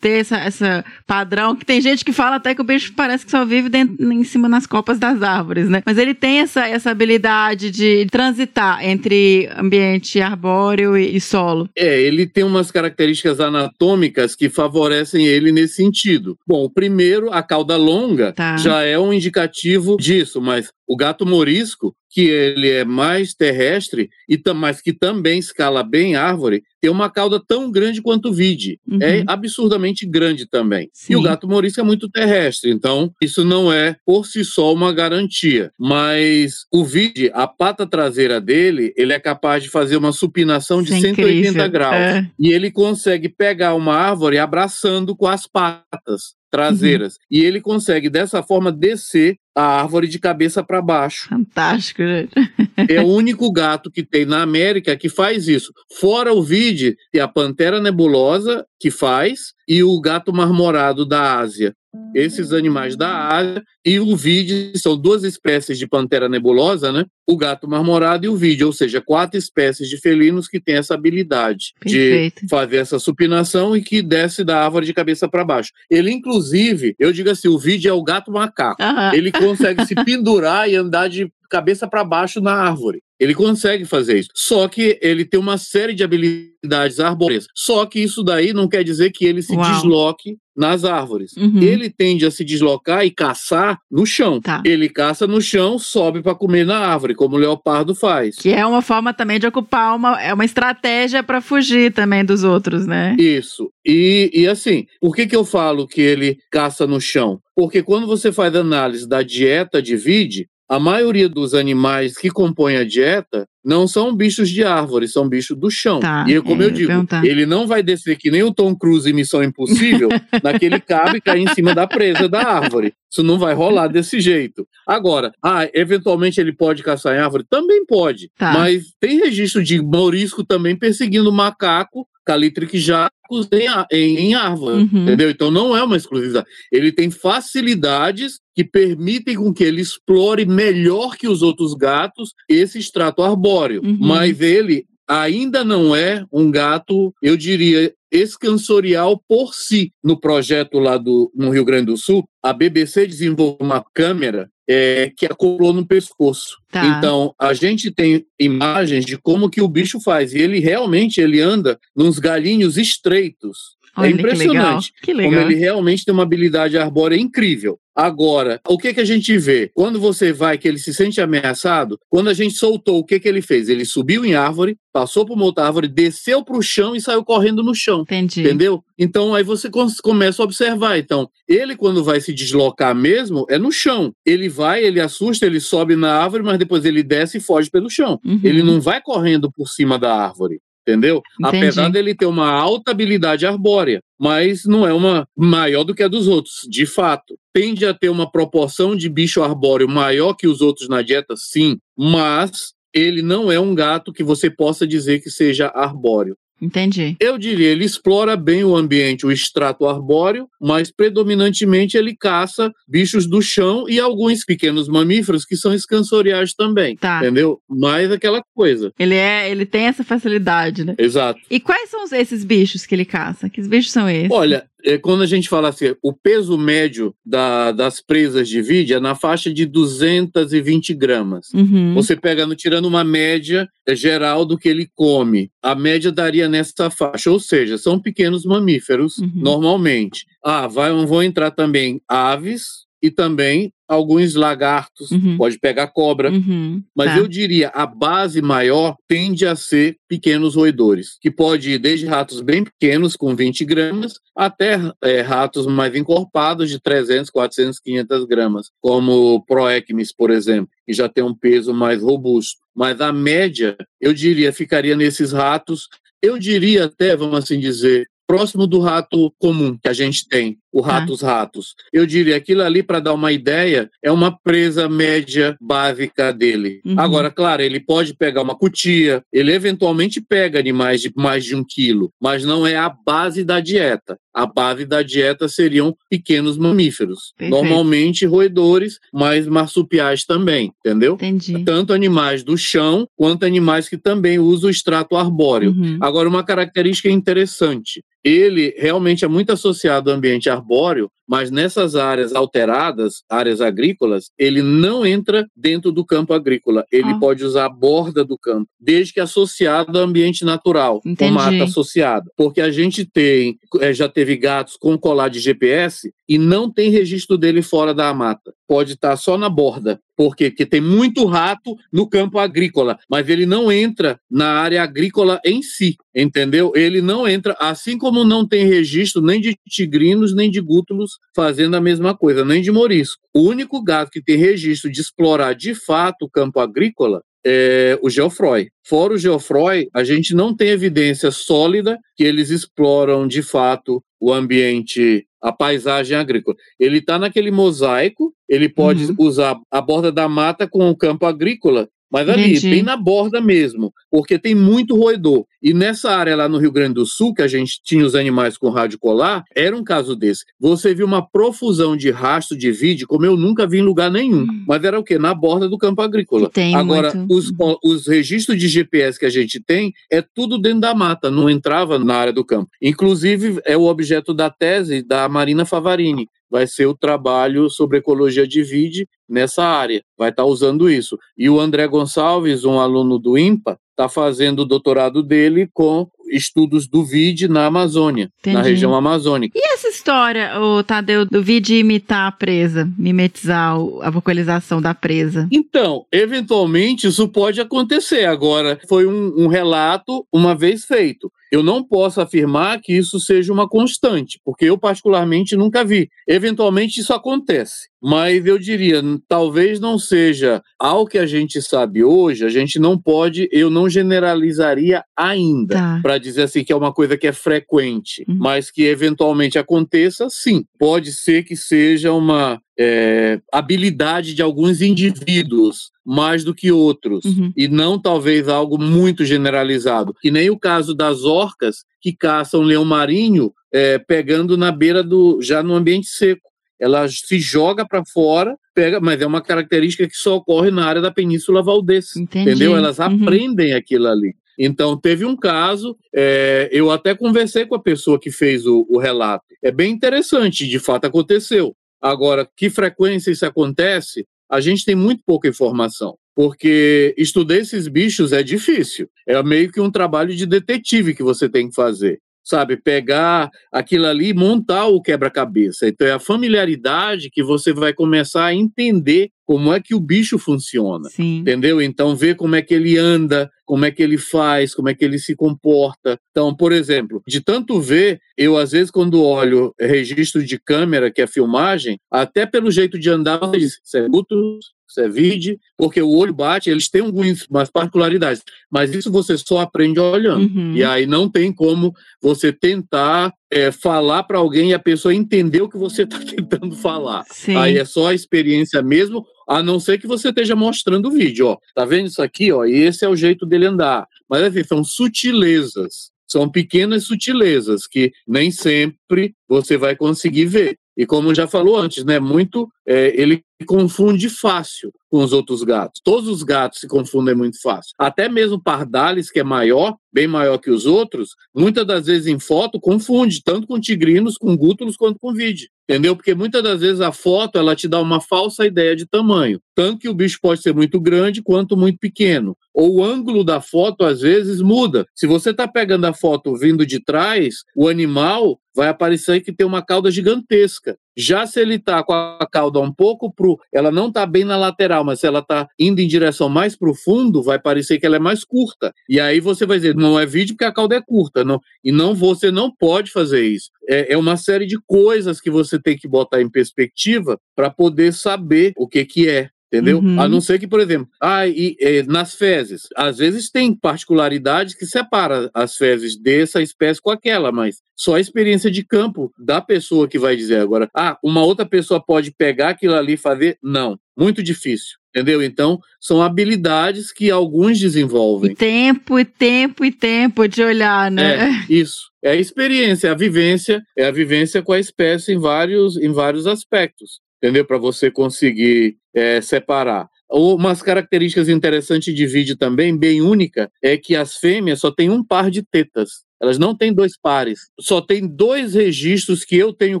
[0.00, 3.30] ter essa, essa padrão, que tem gente que fala até que o bicho parece que
[3.30, 5.82] só vive dentro, em cima nas copas das árvores, né?
[5.84, 11.68] Mas ele tem essa, essa habilidade de transitar entre ambiente arbóreo e, e solo.
[11.76, 16.36] É, ele tem umas características anatômicas que favorecem ele nesse sentido.
[16.46, 18.56] Bom, o primeiro, a cauda longa, tá.
[18.56, 24.40] já é um indicativo disso, mas o gato morisco, que ele é mais terrestre, e
[24.54, 28.78] mas que também escala bem árvore, tem uma cauda tão grande quanto o vide.
[28.88, 28.98] Uhum.
[29.02, 30.88] É absurdamente grande também.
[30.92, 31.14] Sim.
[31.14, 34.92] E o gato morisco é muito terrestre, então isso não é por si só uma
[34.92, 35.72] garantia.
[35.76, 40.92] Mas o vide, a pata traseira dele, ele é capaz de fazer uma supinação de
[40.92, 41.94] Isso 180 é graus.
[41.96, 42.30] É.
[42.38, 46.36] E ele consegue pegar uma árvore abraçando com as patas.
[46.50, 47.14] Traseiras.
[47.14, 47.20] Uhum.
[47.30, 51.28] E ele consegue, dessa forma, descer a árvore de cabeça para baixo.
[51.28, 52.32] Fantástico, gente.
[52.90, 55.72] é o único gato que tem na América que faz isso.
[55.98, 61.74] Fora o vide, tem a pantera nebulosa que faz e o gato marmorado da Ásia.
[62.14, 67.04] Esses animais da Ásia e o vide são duas espécies de pantera nebulosa, né?
[67.26, 70.94] O gato marmorado e o vide, ou seja, quatro espécies de felinos que têm essa
[70.94, 72.42] habilidade Perfeito.
[72.42, 75.72] de fazer essa supinação e que desce da árvore de cabeça para baixo.
[75.90, 78.82] Ele, inclusive, eu digo assim, o vide é o gato macaco.
[78.82, 79.14] Uhum.
[79.14, 83.02] Ele consegue se pendurar e andar de cabeça para baixo na árvore.
[83.18, 84.28] Ele consegue fazer isso.
[84.34, 87.46] Só que ele tem uma série de habilidades arbóreas.
[87.54, 89.72] Só que isso daí não quer dizer que ele se Uau.
[89.72, 91.32] desloque nas árvores.
[91.36, 91.62] Uhum.
[91.62, 94.40] Ele tende a se deslocar e caçar no chão.
[94.40, 94.62] Tá.
[94.64, 98.36] Ele caça no chão, sobe para comer na árvore, como o leopardo faz.
[98.36, 102.42] Que é uma forma também de ocupar uma é uma estratégia para fugir também dos
[102.42, 103.16] outros, né?
[103.18, 103.70] Isso.
[103.84, 107.38] E, e assim, por que, que eu falo que ele caça no chão?
[107.54, 112.76] Porque quando você faz análise da dieta de vide, a maioria dos animais que compõem
[112.76, 116.00] a dieta não são bichos de árvore, são bichos do chão.
[116.00, 116.92] Tá, e como é, eu digo,
[117.24, 120.08] ele não vai descer que nem o Tom Cruise em Missão Impossível,
[120.42, 122.92] naquele cabo e cair em cima da presa da árvore.
[123.10, 124.66] Isso não vai rolar desse jeito.
[124.86, 127.44] Agora, ah, eventualmente ele pode caçar em árvore?
[127.48, 128.30] Também pode.
[128.38, 128.52] Tá.
[128.52, 135.02] Mas tem registro de morisco também perseguindo macaco Calitric jacos em, em, em árvore, uhum.
[135.04, 135.30] entendeu?
[135.30, 136.46] Então não é uma exclusividade.
[136.72, 142.78] Ele tem facilidades que permitem com que ele explore melhor que os outros gatos esse
[142.78, 143.98] extrato arbóreo, uhum.
[144.00, 149.92] mas ele ainda não é um gato, eu diria, escansorial por si.
[150.02, 155.12] No projeto lá do, no Rio Grande do Sul, a BBC desenvolveu uma câmera é,
[155.16, 156.56] que acoplou no pescoço.
[156.70, 156.98] Tá.
[156.98, 160.32] Então, a gente tem imagens de como que o bicho faz.
[160.32, 163.75] E ele realmente ele anda nos galinhos estreitos.
[163.96, 165.30] É Olha, é impressionante que legal.
[165.30, 165.40] Que legal.
[165.40, 167.78] como ele realmente tem uma habilidade arbórea incrível.
[167.96, 169.70] Agora, o que, que a gente vê?
[169.72, 173.26] Quando você vai que ele se sente ameaçado, quando a gente soltou, o que, que
[173.26, 173.70] ele fez?
[173.70, 177.24] Ele subiu em árvore, passou por uma outra árvore, desceu para o chão e saiu
[177.24, 178.02] correndo no chão.
[178.02, 178.40] Entendi.
[178.40, 178.84] Entendeu?
[178.98, 179.70] Então aí você
[180.02, 180.98] começa a observar.
[180.98, 184.12] Então, ele quando vai se deslocar mesmo, é no chão.
[184.26, 187.88] Ele vai, ele assusta, ele sobe na árvore, mas depois ele desce e foge pelo
[187.88, 188.20] chão.
[188.22, 188.40] Uhum.
[188.44, 191.20] Ele não vai correndo por cima da árvore entendeu?
[191.40, 191.56] Entendi.
[191.56, 196.08] Apesar dele ter uma alta habilidade arbórea, mas não é uma maior do que a
[196.08, 197.36] dos outros, de fato.
[197.52, 201.78] Tende a ter uma proporção de bicho arbóreo maior que os outros na dieta, sim,
[201.98, 206.36] mas ele não é um gato que você possa dizer que seja arbóreo.
[206.60, 207.16] Entendi.
[207.20, 213.26] Eu diria, ele explora bem o ambiente, o extrato arbóreo, mas predominantemente ele caça bichos
[213.26, 216.96] do chão e alguns pequenos mamíferos que são escansoriais também.
[216.96, 217.18] Tá.
[217.18, 217.60] Entendeu?
[217.68, 218.92] Mais aquela coisa.
[218.98, 220.94] Ele é, ele tem essa facilidade, né?
[220.98, 221.40] Exato.
[221.50, 223.50] E quais são esses bichos que ele caça?
[223.50, 224.30] Que bichos são esses?
[224.30, 228.94] Olha, é, quando a gente fala assim, o peso médio da, das presas de vide
[228.94, 231.48] é na faixa de 220 gramas.
[231.52, 231.92] Uhum.
[231.94, 236.48] Você pega, no, tirando uma média é, geral do que ele come, a média daria
[236.48, 239.32] nessa faixa, ou seja, são pequenos mamíferos, uhum.
[239.34, 240.24] normalmente.
[240.42, 245.36] Ah, vai, vão entrar também aves, e também alguns lagartos, uhum.
[245.36, 246.82] pode pegar cobra, uhum.
[246.94, 247.18] mas tá.
[247.18, 252.40] eu diria a base maior tende a ser pequenos roedores, que pode ir desde ratos
[252.40, 258.70] bem pequenos, com 20 gramas, até é, ratos mais encorpados de 300, 400, 500 gramas,
[258.80, 262.58] como Proecmis, por exemplo, que já tem um peso mais robusto.
[262.74, 265.88] Mas a média, eu diria, ficaria nesses ratos
[266.22, 270.82] eu diria até, vamos assim dizer, próximo do rato comum que a gente tem, o
[270.82, 270.98] tá.
[270.98, 271.74] ratos ratos.
[271.90, 276.80] Eu diria aquilo ali para dar uma ideia é uma presa média básica dele.
[276.84, 276.98] Uhum.
[276.98, 281.64] Agora, claro, ele pode pegar uma cutia, ele eventualmente pega animais de mais de um
[281.66, 284.18] quilo, mas não é a base da dieta.
[284.34, 287.50] A base da dieta seriam pequenos mamíferos, Perfeito.
[287.58, 291.14] normalmente roedores, mas marsupiais também, entendeu?
[291.14, 291.64] Entendi.
[291.64, 295.70] Tanto animais do chão quanto animais que também usam o extrato arbóreo.
[295.70, 295.96] Uhum.
[296.02, 301.96] Agora, uma característica interessante: ele realmente é muito associado ao ambiente arbóreo, arbóreo mas nessas
[301.96, 306.84] áreas alteradas, áreas agrícolas, ele não entra dentro do campo agrícola.
[306.90, 307.18] Ele ah.
[307.18, 311.16] pode usar a borda do campo, desde que associado ao ambiente natural, Entendi.
[311.16, 312.30] com mata associada.
[312.36, 316.90] Porque a gente tem, eh, já teve gatos com colar de GPS e não tem
[316.90, 318.52] registro dele fora da mata.
[318.68, 320.00] Pode estar só na borda.
[320.16, 320.50] Por quê?
[320.50, 325.62] Porque tem muito rato no campo agrícola, mas ele não entra na área agrícola em
[325.62, 326.72] si, entendeu?
[326.74, 331.76] Ele não entra, assim como não tem registro nem de tigrinos, nem de gútulos fazendo
[331.76, 333.20] a mesma coisa, nem de morisco.
[333.34, 338.10] O único gato que tem registro de explorar de fato o campo agrícola é o
[338.10, 338.68] Geoffroy.
[338.84, 344.32] Fora o Geoffroy, a gente não tem evidência sólida que eles exploram de fato o
[344.32, 346.56] ambiente a paisagem agrícola.
[346.80, 349.14] Ele está naquele mosaico, ele pode Uhum.
[349.18, 352.70] usar a borda da mata com o campo agrícola, mas ali, Entendi.
[352.70, 355.44] bem na borda mesmo, porque tem muito roedor.
[355.62, 358.56] E nessa área lá no Rio Grande do Sul, que a gente tinha os animais
[358.56, 360.44] com rádio colar, era um caso desse.
[360.60, 364.42] Você viu uma profusão de rastro de vídeo, como eu nunca vi em lugar nenhum.
[364.42, 364.64] Hum.
[364.66, 365.18] Mas era o quê?
[365.18, 366.48] Na borda do campo agrícola.
[366.50, 367.34] Tem Agora, muito.
[367.34, 371.50] os, os registros de GPS que a gente tem é tudo dentro da mata, não
[371.50, 372.70] entrava na área do campo.
[372.80, 376.28] Inclusive, é o objeto da tese da Marina Favarini.
[376.50, 380.02] Vai ser o trabalho sobre ecologia de vide nessa área.
[380.16, 381.18] Vai estar usando isso.
[381.36, 386.86] E o André Gonçalves, um aluno do IMPA, está fazendo o doutorado dele com estudos
[386.86, 388.68] do vide na Amazônia, na Entendi.
[388.70, 389.56] região amazônica.
[389.58, 395.48] E essa história, o Tadeu, do vídeo imitar a presa, mimetizar a vocalização da presa?
[395.50, 398.24] Então, eventualmente isso pode acontecer.
[398.26, 401.30] Agora, foi um, um relato uma vez feito.
[401.52, 406.08] Eu não posso afirmar que isso seja uma constante, porque eu particularmente nunca vi.
[406.26, 412.44] Eventualmente isso acontece, mas eu diria, talvez não seja ao que a gente sabe hoje,
[412.44, 416.00] a gente não pode, eu não generalizaria ainda Tá.
[416.02, 418.36] para dizer assim que é uma coisa que é frequente, Uhum.
[418.38, 420.64] mas que eventualmente aconteça, sim.
[420.78, 427.52] Pode ser que seja uma é, habilidade de alguns indivíduos mais do que outros, Uhum.
[427.56, 432.84] e não talvez algo muito generalizado, que nem o caso das orcas que caçam leão
[432.84, 436.42] marinho é, pegando na beira do já no ambiente seco.
[436.78, 441.00] Ela se joga para fora, pega, mas é uma característica que só ocorre na área
[441.00, 442.14] da Península Valdez.
[442.14, 442.50] Entendi.
[442.50, 442.76] Entendeu?
[442.76, 443.04] Elas Uhum.
[443.24, 444.34] aprendem aquilo ali.
[444.58, 448.98] Então, teve um caso, é, eu até conversei com a pessoa que fez o, o
[448.98, 449.44] relato.
[449.62, 451.74] É bem interessante, de fato aconteceu.
[452.00, 456.16] Agora, que frequência isso acontece, a gente tem muito pouca informação.
[456.34, 459.08] Porque estudar esses bichos é difícil.
[459.26, 462.20] É meio que um trabalho de detetive que você tem que fazer.
[462.44, 465.88] Sabe, pegar aquilo ali e montar o quebra-cabeça.
[465.88, 470.38] Então, é a familiaridade que você vai começar a entender como é que o bicho
[470.38, 471.38] funciona Sim.
[471.38, 471.80] entendeu?
[471.80, 475.04] Então ver como é que ele anda, como é que ele faz, como é que
[475.04, 476.18] ele se comporta.
[476.30, 481.22] Então, por exemplo, de tanto ver, eu às vezes quando olho registro de câmera, que
[481.22, 486.00] é filmagem, até pelo jeito de andar, você diz, isso é isso é vídeo, porque
[486.00, 490.46] o olho bate, eles têm algumas particularidades, mas isso você só aprende olhando.
[490.46, 490.74] Uhum.
[490.74, 495.62] E aí não tem como você tentar é, falar para alguém e a pessoa entender
[495.62, 497.24] o que você está tentando falar.
[497.30, 497.56] Sim.
[497.56, 501.46] Aí é só a experiência mesmo, a não ser que você esteja mostrando o vídeo,
[501.48, 501.58] ó.
[501.74, 502.64] Tá vendo isso aqui, ó?
[502.64, 504.06] E esse é o jeito dele andar.
[504.28, 506.10] Mas assim, são sutilezas.
[506.26, 510.76] São pequenas sutilezas que nem sempre você vai conseguir ver.
[510.96, 512.18] E como já falou antes, né?
[512.18, 516.00] Muito é, ele confunde fácil com os outros gatos.
[516.04, 517.92] Todos os gatos se confundem muito fácil.
[517.98, 522.38] Até mesmo pardalis, que é maior, bem maior que os outros, muitas das vezes em
[522.38, 525.68] foto confunde, tanto com tigrinos, com gútulos, quanto com vídeo.
[525.88, 526.16] Entendeu?
[526.16, 529.60] Porque muitas das vezes a foto ela te dá uma falsa ideia de tamanho.
[529.72, 532.56] Tanto que o bicho pode ser muito grande quanto muito pequeno.
[532.74, 535.06] Ou o ângulo da foto, às vezes, muda.
[535.14, 539.66] Se você está pegando a foto vindo de trás, o animal vai aparecer que tem
[539.66, 540.98] uma cauda gigantesca.
[541.16, 544.56] Já se ele está com a cauda um pouco pro, ela não está bem na
[544.56, 548.06] lateral, mas se ela está indo em direção mais para o fundo, vai parecer que
[548.06, 548.92] ela é mais curta.
[549.08, 551.60] E aí você vai dizer, não é vídeo porque a cauda é curta, não.
[551.84, 553.70] E não você não pode fazer isso.
[553.88, 558.12] É, é uma série de coisas que você tem que botar em perspectiva para poder
[558.12, 559.50] saber o que que é.
[559.72, 559.98] Entendeu?
[559.98, 560.20] Uhum.
[560.20, 564.74] A não ser que, por exemplo, ah, e, eh, nas fezes, às vezes tem particularidades
[564.74, 569.60] que separa as fezes dessa espécie com aquela, mas só a experiência de campo da
[569.60, 573.58] pessoa que vai dizer agora, ah, uma outra pessoa pode pegar aquilo ali e fazer?
[573.60, 574.96] Não, muito difícil.
[575.16, 575.42] Entendeu?
[575.42, 578.54] Então, são habilidades que alguns E desenvolvem.
[578.54, 581.64] tempo, e tempo, e tempo de olhar, né?
[581.68, 582.10] É, isso.
[582.22, 586.12] É a experiência, é a vivência, é a vivência com a espécie em vários, em
[586.12, 587.64] vários aspectos, entendeu?
[587.64, 590.08] Para você conseguir é, separar.
[590.28, 595.24] Umas características interessantes de vídeo também, bem única, é que as fêmeas só têm um
[595.24, 596.24] par de tetas.
[596.42, 597.60] Elas não têm dois pares.
[597.80, 600.00] Só tem dois registros que eu tenho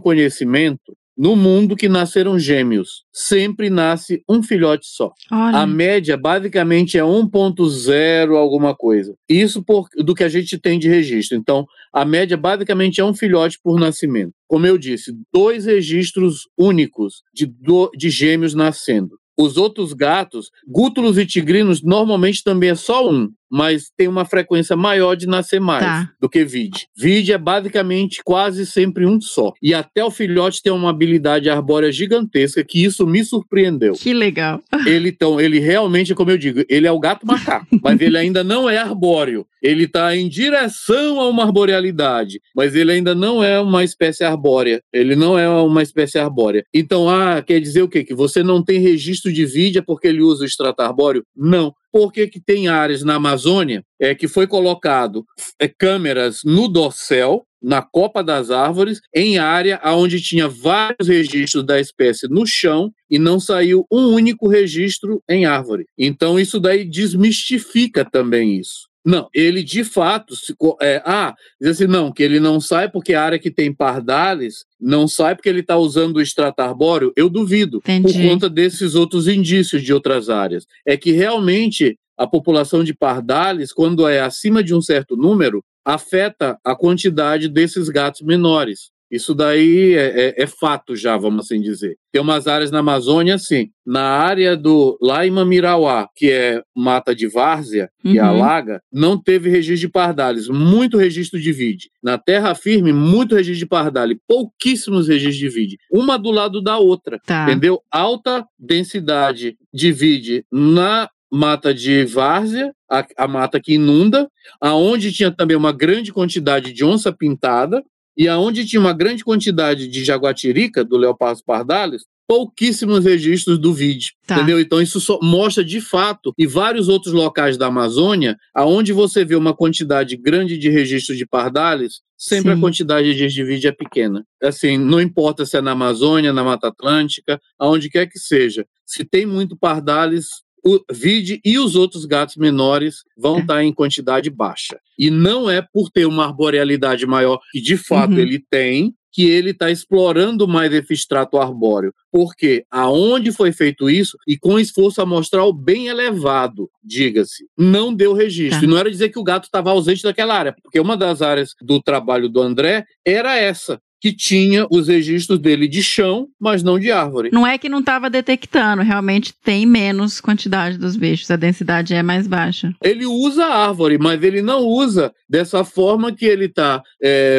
[0.00, 3.04] conhecimento no mundo que nasceram gêmeos.
[3.12, 5.12] Sempre nasce um filhote só.
[5.32, 5.58] Olha.
[5.58, 9.14] A média basicamente é 1.0 alguma coisa.
[9.28, 11.36] Isso por, do que a gente tem de registro.
[11.36, 14.32] Então, a média basicamente é um filhote por nascimento.
[14.46, 19.18] Como eu disse, dois registros únicos de, do, de gêmeos nascendo.
[19.38, 23.28] Os outros gatos, gútulos e tigrinos, normalmente também é só um.
[23.50, 26.10] Mas tem uma frequência maior de nascer mais Tá.
[26.20, 26.86] do que vide.
[26.96, 29.52] Vide é basicamente quase sempre um só.
[29.62, 33.94] E até o filhote tem uma habilidade arbórea gigantesca que isso me surpreendeu.
[33.94, 34.60] Que legal.
[34.86, 38.44] Ele então, ele realmente, como eu digo, ele é o gato macaco, mas ele ainda
[38.44, 39.46] não é arbóreo.
[39.62, 44.82] Ele está em direção a uma arborealidade, mas ele ainda não é uma espécie arbórea.
[44.92, 46.64] Ele não é uma espécie arbórea.
[46.72, 48.04] Então, ah, quer dizer o quê?
[48.04, 51.24] Que você não tem registro de vídeo porque ele usa o extrato arbóreo?
[51.34, 51.72] Não.
[51.96, 55.24] Por que, que tem áreas na Amazônia é, que foi colocado
[55.58, 61.80] é, câmeras no dorsal, na copa das árvores, em área onde tinha vários registros da
[61.80, 65.86] espécie no chão e não saiu um único registro em árvore.
[65.96, 68.90] Então isso daí desmistifica também isso.
[69.06, 70.52] Não, ele de fato, se,
[70.82, 74.64] é, ah, diz assim, não, que ele não sai porque a área que tem pardales
[74.80, 78.28] não sai porque ele está usando o extrato arbóreo, eu duvido, por Entendi.
[78.28, 80.66] conta desses outros indícios de outras áreas.
[80.84, 86.58] É que realmente a população de pardales, quando é acima de um certo número, afeta
[86.64, 88.90] a quantidade desses gatos menores.
[89.10, 91.96] Isso daí é, é- é fato já, vamos assim dizer.
[92.12, 97.14] Tem umas áreas na Amazônia, assim, na área do lá em Mamirauá, que é mata
[97.14, 98.24] de várzea, que Uhum.
[98.24, 101.88] alaga, não teve registro de pardales, muito registro de vide.
[102.02, 105.78] Na terra firme, muito registro de pardale, pouquíssimos registros de vide.
[105.92, 107.20] Uma do lado da outra.
[107.24, 107.44] Tá.
[107.44, 107.80] Entendeu?
[107.90, 114.28] Alta densidade de vide na mata de várzea, a, a mata que inunda,
[114.60, 117.82] aonde tinha também uma grande quantidade de onça pintada
[118.16, 124.14] e aonde tinha uma grande quantidade de jaguatirica, do leopardo pardalis, pouquíssimos registros do vide,
[124.26, 124.34] Tá.
[124.36, 124.58] entendeu?
[124.58, 129.36] Então isso só mostra de fato e vários outros locais da Amazônia, aonde você vê
[129.36, 132.58] uma quantidade grande de registros de pardales, sempre Sim.
[132.58, 134.24] a quantidade de vide é pequena.
[134.42, 138.66] Assim, não importa se é na Amazônia, na Mata Atlântica, aonde quer que seja.
[138.84, 140.26] Se tem muito pardales,
[140.66, 144.78] o vide e os outros gatos menores vão estar em quantidade baixa.
[144.98, 148.18] E não é por ter uma arborealidade maior, que de fato Uhum.
[148.18, 151.94] ele tem, que ele está explorando mais esse extrato arbóreo.
[152.12, 158.60] Porque aonde foi feito isso, e com esforço amostral bem elevado, diga-se, não deu registro.
[158.60, 158.66] Tá.
[158.66, 161.54] E não era dizer que o gato estava ausente daquela área, porque uma das áreas
[161.62, 166.78] do trabalho do André era essa, que tinha os registros dele de chão, mas não
[166.78, 167.30] de árvore.
[167.32, 172.02] Não é que não estava detectando, realmente tem menos quantidade dos bichos, a densidade é
[172.02, 172.74] mais baixa.
[172.82, 176.82] ele usa a árvore, mas ele não usa dessa forma que ele está,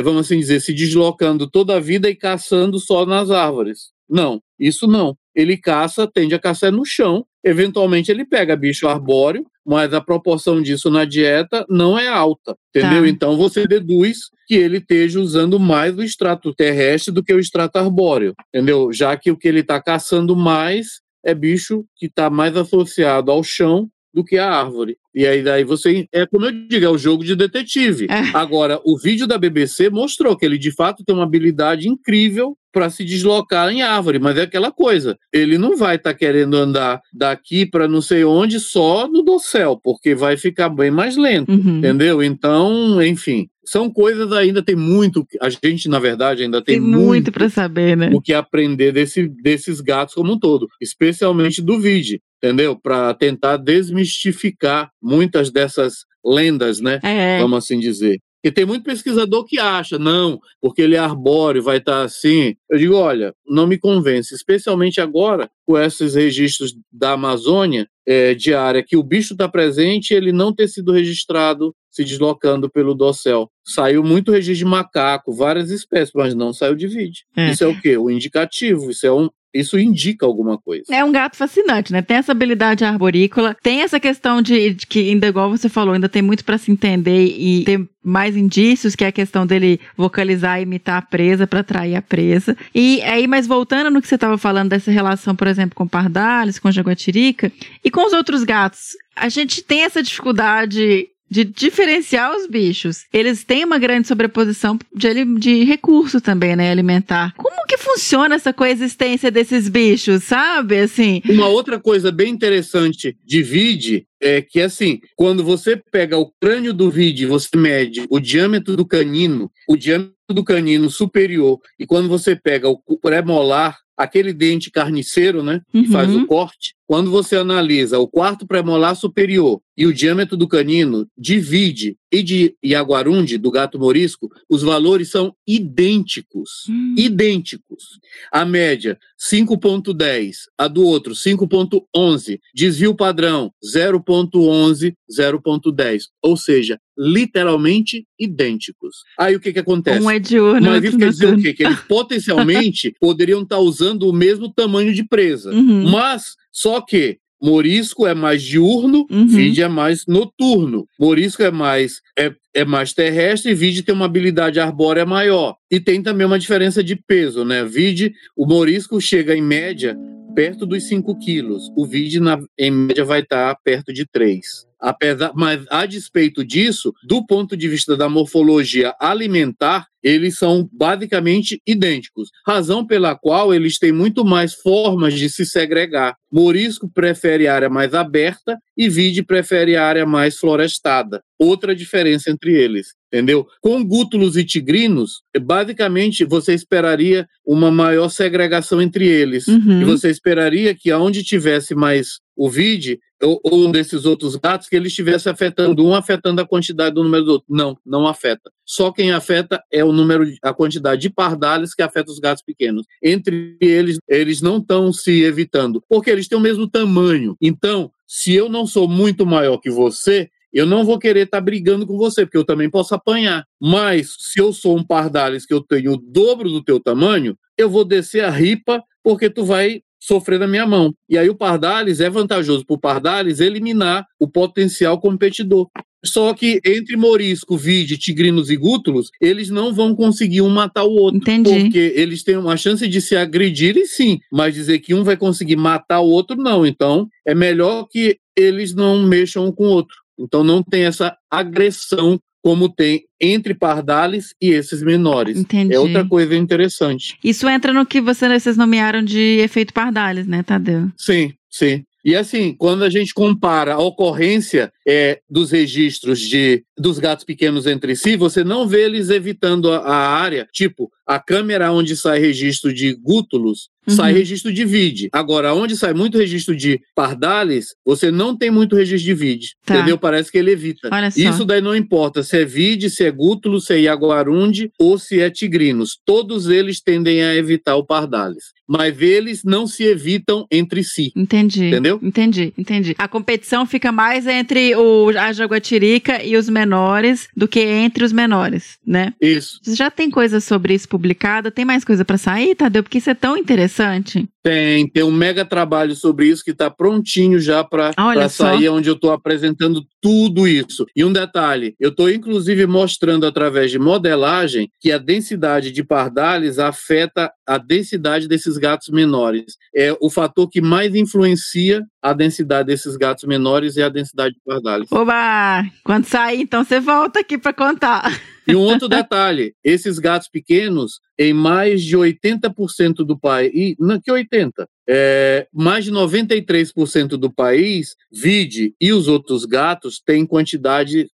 [0.04, 3.92] vamos assim dizer, se deslocando toda a vida e caçando só nas árvores.
[4.10, 5.16] Não, isso não.
[5.36, 7.26] Ele caça, tende a caçar no chão.
[7.44, 13.04] Eventualmente ele pega bicho arbóreo, mas a proporção disso na dieta não é alta, entendeu?
[13.04, 13.10] Tá.
[13.10, 17.78] Então você deduz que ele esteja usando mais o extrato terrestre do que o extrato
[17.78, 18.94] arbóreo, entendeu?
[18.94, 23.44] Já que o que ele está caçando mais é bicho que está mais associado ao
[23.44, 24.98] chão do que a árvore.
[25.14, 28.08] E aí daí você é como eu digo, é o jogo de detetive.
[28.10, 28.36] É.
[28.36, 32.90] Agora, o vídeo da BBC mostrou que ele de fato tem uma habilidade incrível para
[32.92, 37.66] se deslocar em árvore, mas é aquela coisa, ele não vai estar querendo andar daqui
[37.66, 41.52] para não sei onde só no dossel, porque vai ficar bem mais lento.
[41.52, 41.80] Uhum.
[41.80, 42.22] Entendeu?
[42.22, 45.26] Então, enfim, são coisas ainda tem muito.
[45.42, 48.12] A gente, na verdade, ainda tem, Tem muito para saber, né?
[48.14, 52.76] o que aprender desse, desses gatos como um todo, especialmente do vide, entendeu?
[52.76, 57.00] Para tentar desmistificar muitas dessas lendas, né?
[57.04, 58.20] É, Vamos assim dizer.
[58.44, 62.56] E tem muito pesquisador que acha, não, porque ele é arbóreo, vai estar assim.
[62.70, 68.54] Eu digo, olha, não me convence, especialmente agora com esses registros da Amazônia, é, de
[68.54, 73.50] área que o bicho está presente, ele não ter sido registrado se deslocando pelo dossel.
[73.66, 77.26] Saiu muito registro de macaco, várias espécies, mas não saiu de vide.
[77.36, 77.52] É.
[77.52, 77.98] Isso é o quê?
[77.98, 79.30] O indicativo, isso é um,
[79.60, 80.84] isso indica alguma coisa.
[80.92, 82.02] É um gato fascinante, né?
[82.02, 86.10] Tem essa habilidade arborícola, tem essa questão de, de que, ainda igual você falou, ainda
[86.10, 90.60] tem muito para se entender e ter mais indícios, que é a questão dele vocalizar
[90.60, 92.56] e imitar a presa para atrair a presa.
[92.74, 96.58] E aí, mas voltando no que você estava falando dessa relação, por exemplo, com pardales,
[96.58, 97.52] com jaguatirica
[97.84, 103.06] e com os outros gatos, a gente tem essa dificuldade de diferenciar os bichos.
[103.14, 107.34] Eles têm uma grande sobreposição de, de recurso também, né, alimentar.
[107.36, 110.80] Como que funciona essa coexistência desses bichos, sabe?
[110.80, 116.32] Assim, Uma outra coisa bem interessante de vide é que, assim, quando você pega o
[116.42, 121.86] crânio do vide, você mede o diâmetro do canino, o diâmetro do canino superior, e
[121.86, 125.88] quando você pega o pré-molar, aquele dente carniceiro, né, que Uhum.
[125.88, 131.06] faz o corte, quando você analisa o quarto pré-molar superior e o diâmetro do canino,
[131.18, 136.66] divide e de Iaguarundi, do gato morisco, os valores são idênticos.
[136.70, 136.96] Hum.
[136.98, 138.00] Idênticos.
[138.32, 140.48] A média, 5,10.
[140.58, 142.40] A do outro, 5,11.
[142.56, 146.04] Desvio padrão, 0,11, 0,10.
[146.24, 149.04] Ou seja, literalmente idênticos.
[149.20, 150.02] Aí o que, que acontece?
[150.02, 151.54] Um é diurno, Mas isso quer dizer o quê?
[151.54, 155.52] Que eles potencialmente poderiam estar usando o mesmo tamanho de presa.
[155.52, 155.90] Uhum.
[155.90, 159.28] Mas, só que morisco é mais diurno, Uhum.
[159.28, 160.88] vide é mais noturno.
[161.00, 165.56] Morisco é mais é, é mais terrestre e vide tem uma habilidade arbórea maior.
[165.70, 167.64] E tem também uma diferença de peso, né?
[167.64, 169.96] Vide, o morisco chega em média
[170.36, 171.72] perto dos 5 quilos.
[171.76, 174.66] O vide, na, em média, vai estar perto de 3.
[174.80, 181.60] Apesar, mas a despeito disso, do ponto de vista da morfologia alimentar, eles são basicamente
[181.66, 182.30] idênticos.
[182.46, 186.16] Razão pela qual eles têm muito mais formas de se segregar.
[186.32, 191.22] Morisco prefere área mais aberta e vide prefere área mais florestada.
[191.40, 193.48] Outra diferença entre eles, entendeu?
[193.62, 199.48] Com gútulos e tigrinos, basicamente você esperaria uma maior segregação entre eles.
[199.48, 199.82] Uhum.
[199.82, 204.70] E você esperaria que aonde tivesse mais o vide, ou, ou um desses outros gatos,
[204.70, 207.48] que ele estivesse afetando um, afetando a quantidade do número do outro.
[207.50, 208.52] Não, não afeta.
[208.64, 212.86] Só quem afeta é o número, a quantidade de pardales que afeta os gatos pequenos.
[213.04, 217.36] Entre eles, eles não estão se evitando, porque eles têm o mesmo tamanho.
[217.42, 221.86] Então, se eu não sou muito maior que você, eu não vou querer estar brigando
[221.86, 223.46] com você, porque eu também posso apanhar.
[223.60, 227.70] Mas se eu sou um pardalis que eu tenho o dobro do teu tamanho, eu
[227.70, 230.94] vou descer a ripa porque tu vai sofrer na minha mão.
[231.10, 235.68] E aí o pardalis é vantajoso para o pardalis eliminar o potencial competidor.
[236.06, 240.92] Só que entre morisco, vide, tigrinos e gútulos, eles não vão conseguir um matar o
[240.92, 241.18] outro.
[241.18, 241.50] Entendi.
[241.50, 245.56] Porque eles têm uma chance de se agredirem, sim, mas dizer que um vai conseguir
[245.56, 246.66] matar o outro, não.
[246.66, 249.96] Então, é melhor que eles não mexam um com o outro.
[250.20, 255.38] Então, não tem essa agressão como tem entre pardales e esses menores.
[255.38, 255.74] Entendi.
[255.74, 257.18] É outra coisa interessante.
[257.22, 260.88] Isso entra no que você- vocês nomearam de efeito Pardalis, né, Tadeu?
[260.96, 261.84] Sim, sim.
[262.06, 267.66] E assim, quando a gente compara a ocorrência é, dos registros de, dos gatos pequenos
[267.68, 270.48] entre si, você não vê eles evitando a, a área.
[270.54, 274.18] Tipo, a câmera onde sai registro de gútulos, sai Uhum.
[274.18, 275.10] registro de vide.
[275.14, 279.48] Agora, onde sai muito registro de pardales, você não tem muito registro de vide.
[279.66, 279.76] Tá.
[279.76, 279.98] Entendeu?
[279.98, 280.90] Parece que ele evita.
[281.16, 285.20] Isso daí não importa se é vide, se é gútulo, se é iaguarundi ou se
[285.22, 285.98] é tigrinos.
[286.06, 288.56] Todos eles tendem a evitar o pardales.
[288.68, 291.14] Mas eles não se evitam entre si.
[291.16, 291.68] Entendi.
[291.68, 291.98] Entendeu?
[292.04, 292.96] Entendi, entendi.
[292.98, 298.12] A competição fica mais entre o, a jaguatirica e os menores do que entre os
[298.12, 299.14] menores, né?
[299.22, 299.60] Isso.
[299.64, 301.52] Você já tem coisa sobre isso publicada?
[301.52, 302.84] Tem mais coisa pra sair, Tadeu?
[302.84, 304.28] Porque isso é tão interessante.
[304.48, 307.92] Tem, tem um mega trabalho sobre isso que está prontinho já para
[308.30, 310.86] sair, onde eu estou apresentando tudo isso.
[310.96, 316.60] E um detalhe, eu estou inclusive mostrando através de modelagem que a densidade de pardales
[316.60, 319.58] afeta a densidade desses gatos menores.
[319.76, 324.42] É o fator que mais influencia a densidade desses gatos menores é a densidade de
[324.46, 324.90] pardales.
[324.90, 325.66] Oba!
[325.84, 328.18] Quando sair, então você volta aqui pra contar.
[328.48, 334.12] E um outro detalhe, esses gatos pequenos, em mais de 80% do país, não que
[334.12, 341.10] 80, é, mais de 93% do país, vide e os outros gatos têm quantidade,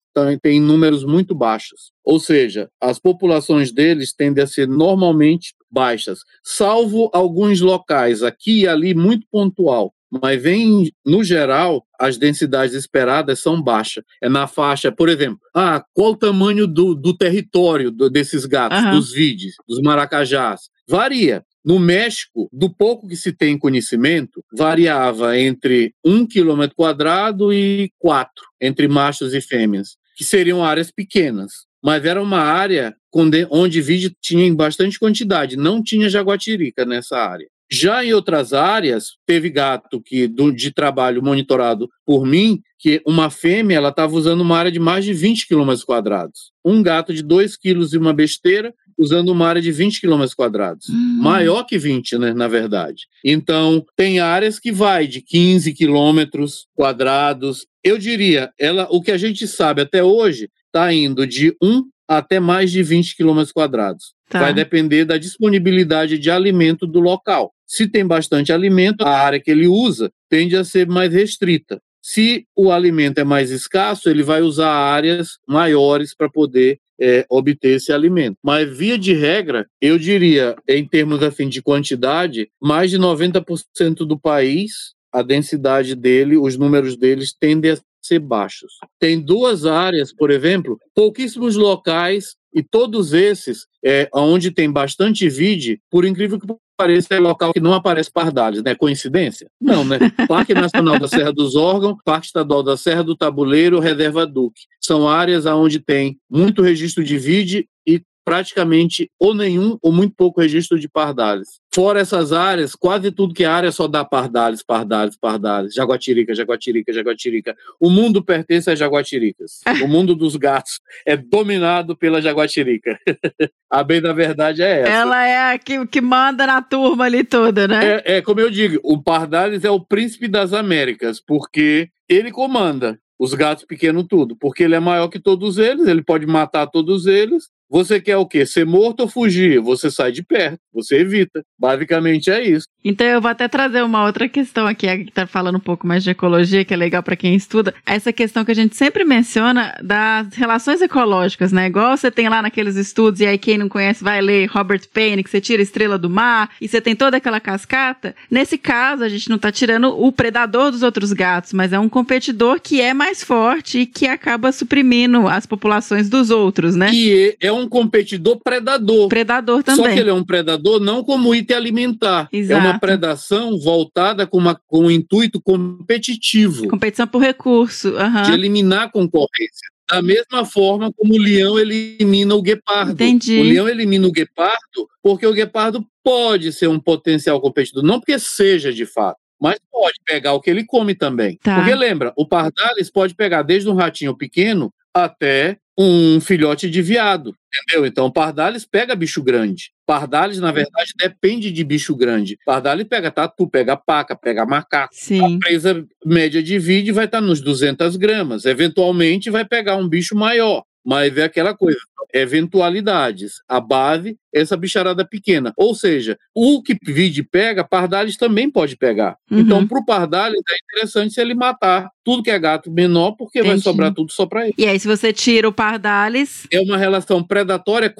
[0.42, 1.92] têm números muito baixos.
[2.04, 8.68] Ou seja, as populações deles tendem a ser normalmente baixas, salvo alguns locais aqui e
[8.68, 9.94] ali muito pontual.
[10.12, 14.04] Mas vem, no geral, as densidades esperadas são baixas.
[14.22, 18.80] É na faixa, por exemplo, ah, qual o tamanho do, do território do- desses gatos,
[18.80, 18.92] Aham.
[18.96, 20.62] dos vides, dos maracajás?
[20.88, 21.44] Varia.
[21.64, 28.46] No México, do pouco que se tem conhecimento, variava entre um quilômetro quadrado e quatro,
[28.62, 31.52] entre machos e fêmeas, que seriam áreas pequenas.
[31.84, 37.18] Mas era uma área onde, onde vide tinha em bastante quantidade, não tinha jaguatirica nessa
[37.18, 37.48] área.
[37.72, 43.30] Já em outras áreas, teve gato que do- de trabalho monitorado por mim, que uma
[43.30, 46.52] fêmea ela estava usando uma área de mais de 20 quilômetros quadrados.
[46.66, 50.90] Um gato de 2 quilos e uma besteira usando uma área de 20 quilômetros quadrados.
[50.90, 51.20] Hum.
[51.22, 53.04] Maior que 20, né, na verdade.
[53.24, 57.66] Então, tem áreas que vai de 15 quilômetros quadrados.
[57.84, 62.40] Eu diria, ela, o que a gente sabe até hoje está indo de 1 até
[62.40, 64.14] mais de 20 quilômetros quadrados.
[64.28, 64.40] Tá.
[64.40, 67.54] Vai depender da disponibilidade de alimento do local.
[67.68, 71.80] Se tem bastante alimento, a área que ele usa tende a ser mais restrita.
[72.02, 77.76] Se o alimento é mais escasso, ele vai usar áreas maiores para poder é, obter
[77.76, 78.38] esse alimento.
[78.44, 84.20] Mas, via de regra, eu diria, em termos assim, de quantidade, mais de 90% do
[84.20, 87.78] país, a densidade dele, os números deles tendem a
[88.10, 88.74] ser baixos.
[89.00, 95.80] Tem duas áreas, por exemplo, pouquíssimos locais e todos esses, é, onde tem bastante vide,
[95.90, 98.74] por incrível que pareça, é local que não aparece pardales, né?
[98.74, 99.50] Coincidência?
[99.62, 100.00] Não, né?
[100.28, 104.62] Parque Nacional da Serra dos Órgãos, Parque Estadual da Serra do Tabuleiro, Reserva Duque.
[104.82, 110.40] São áreas onde tem muito registro de vide e praticamente ou nenhum ou muito pouco
[110.40, 111.60] registro de pardales.
[111.74, 116.94] Fora essas áreas, quase tudo que é área só dá pardales, pardales, pardales, jaguatirica, jaguatirica,
[116.94, 117.58] jaguatirica.
[117.80, 119.62] O mundo pertence às jaguatiricas.
[119.84, 123.00] o mundo dos gatos é dominado pela jaguatirica.
[123.68, 124.92] a bem da verdade é essa.
[124.92, 128.02] Ela é a que, que manda na turma ali toda, né?
[128.06, 133.00] É, é como eu digo, o pardales é o príncipe das Américas, porque ele comanda
[133.20, 137.08] os gatos pequenos tudo, porque ele é maior que todos eles, ele pode matar todos
[137.08, 138.46] eles, você quer o quê?
[138.46, 139.60] Ser morto ou fugir?
[139.60, 141.44] Você sai de perto, você evita.
[141.58, 142.68] Basicamente é isso.
[142.84, 146.04] Então eu vou até trazer uma outra questão aqui, que tá falando um pouco mais
[146.04, 147.74] de ecologia, que é legal para quem estuda.
[147.86, 151.68] Essa questão que a gente sempre menciona das relações ecológicas, né?
[151.68, 155.24] Igual você tem lá naqueles estudos, e aí quem não conhece vai ler Robert Payne,
[155.24, 158.16] que você tira a estrela do mar, e você tem toda aquela cascata.
[158.32, 161.90] Nesse caso, a gente não tá tirando o predador dos outros gatos, mas é um
[161.90, 166.90] competidor que é mais forte e que acaba suprimindo as populações dos outros, né?
[166.94, 169.10] E é um competidor predador.
[169.10, 169.86] Predador também.
[169.86, 172.30] Só que ele é um predador não como item alimentar.
[172.32, 172.66] Exato.
[172.66, 176.68] É uma predação voltada com, uma, com um intuito competitivo.
[176.68, 177.90] Competição por recurso.
[177.90, 178.22] Uhum.
[178.24, 179.68] De eliminar a concorrência.
[179.90, 182.92] Da mesma forma como o leão elimina o guepardo.
[182.92, 183.40] Entendi.
[183.40, 188.20] O leão elimina o guepardo porque o guepardo pode ser um potencial competidor, não porque
[188.20, 191.38] seja de fato, mas pode pegar o que ele come também.
[191.42, 191.56] Tá.
[191.56, 197.34] Porque lembra, o pardalis pode pegar desde um ratinho pequeno até um filhote de viado,
[197.48, 197.86] entendeu?
[197.86, 199.72] Então, o Pardalis pega bicho grande.
[199.86, 202.38] Pardalis, na verdade, depende de bicho grande.
[202.46, 204.94] Pardalis pega tatu, pega paca, pega macaco.
[204.94, 205.38] Sim.
[205.38, 208.44] A presa média de vídeo vai estar nos 200 gramas.
[208.44, 210.64] Eventualmente, vai pegar um bicho maior.
[210.86, 211.80] Mas é aquela coisa,
[212.14, 213.36] eventualidades.
[213.48, 215.54] A base, essa bicharada pequena.
[215.58, 219.18] Ou seja, o que vide pega, Pardalis também pode pegar.
[219.30, 219.40] Uhum.
[219.40, 223.40] Então, para o Pardalis, é interessante se ele matar tudo que é gato menor, porque
[223.42, 223.64] vai Entendi.
[223.64, 224.56] sobrar tudo só para ele.
[224.58, 226.48] E aí, se você tira o Pardalis.
[226.52, 227.94] É uma relação predatória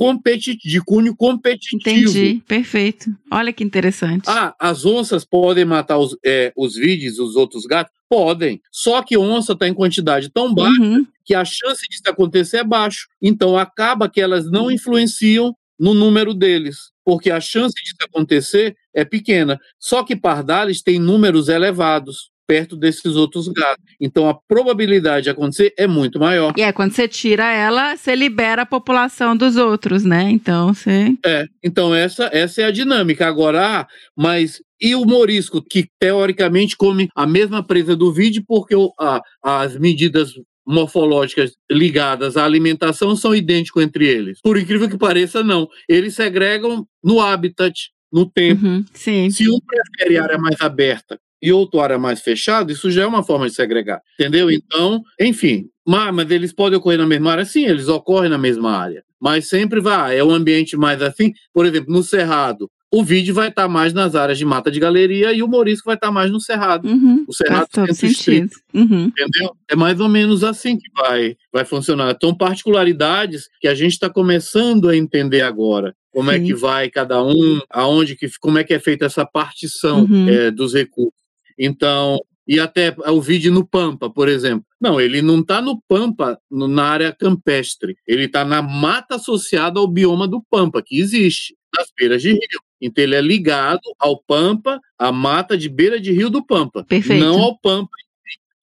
[0.64, 1.80] de cunho competitivo.
[2.10, 3.10] Entendi, perfeito.
[3.32, 4.24] Olha que interessante.
[4.28, 7.94] Ah, as onças podem matar os, é, os vídeos, os outros gatos?
[8.10, 8.60] Podem.
[8.72, 11.06] Só que onça está em quantidade tão baixa Uhum.
[11.24, 13.08] que a chance disso acontecer é baixo.
[13.22, 19.06] Então acaba que elas não influenciam no número deles, porque a chance disso acontecer é
[19.06, 19.60] pequena.
[19.80, 23.84] Só que pardales tem números elevados perto desses outros gatos.
[24.02, 26.52] Então a probabilidade de acontecer é muito maior.
[26.58, 30.32] E é, quando você tira ela, você libera a população dos outros, né?
[30.32, 31.14] Então você.
[31.24, 33.28] É, então essa, essa é a dinâmica.
[33.28, 38.74] Agora, ah, mas e o morisco, que teoricamente come a mesma presa do vídeo, porque
[38.76, 40.32] o- a- as medidas
[40.70, 44.40] morfológicas ligadas à alimentação são idênticas entre eles.
[44.42, 45.68] Por incrível que pareça, não.
[45.88, 48.66] Eles segregam no habitat, no tempo.
[48.66, 49.30] Uhum, sim.
[49.32, 53.24] Se um prefere área mais aberta e outro área mais fechada, isso já é uma
[53.24, 54.52] forma de segregar, entendeu?
[54.52, 57.46] Então, enfim, mas, mas eles podem ocorrer na mesma área?
[57.46, 61.66] Sim, eles ocorrem na mesma área, mas sempre vai, é um ambiente mais assim, por
[61.66, 65.44] exemplo, no Cerrado, o vídeo vai estar mais nas áreas de mata de galeria e
[65.44, 68.50] o morisco vai estar mais no Cerrado, Uhum, O Cerrado faz sentido.
[68.74, 69.06] Uhum.
[69.06, 69.56] entendeu?
[69.70, 72.12] É mais ou menos assim que vai, vai funcionar.
[72.12, 75.96] Então, particularidades que a gente está começando a entender agora.
[76.12, 76.46] Como é Sim.
[76.46, 80.28] que vai cada um, aonde que, como é que é feita essa partição Uhum.
[80.28, 81.14] eh, dos recursos.
[81.58, 82.18] Então,
[82.48, 84.66] e até o vídeo no Pampa, por exemplo.
[84.82, 87.96] Não, ele não está no Pampa, no- na área campestre.
[88.08, 92.40] Ele está na mata associada ao bioma do Pampa, que existe, nas beiras de rio.
[92.82, 96.84] Então, ele é ligado ao Pampa, à mata de beira de rio do Pampa.
[96.84, 97.24] Perfeito.
[97.24, 97.92] Não ao Pampa.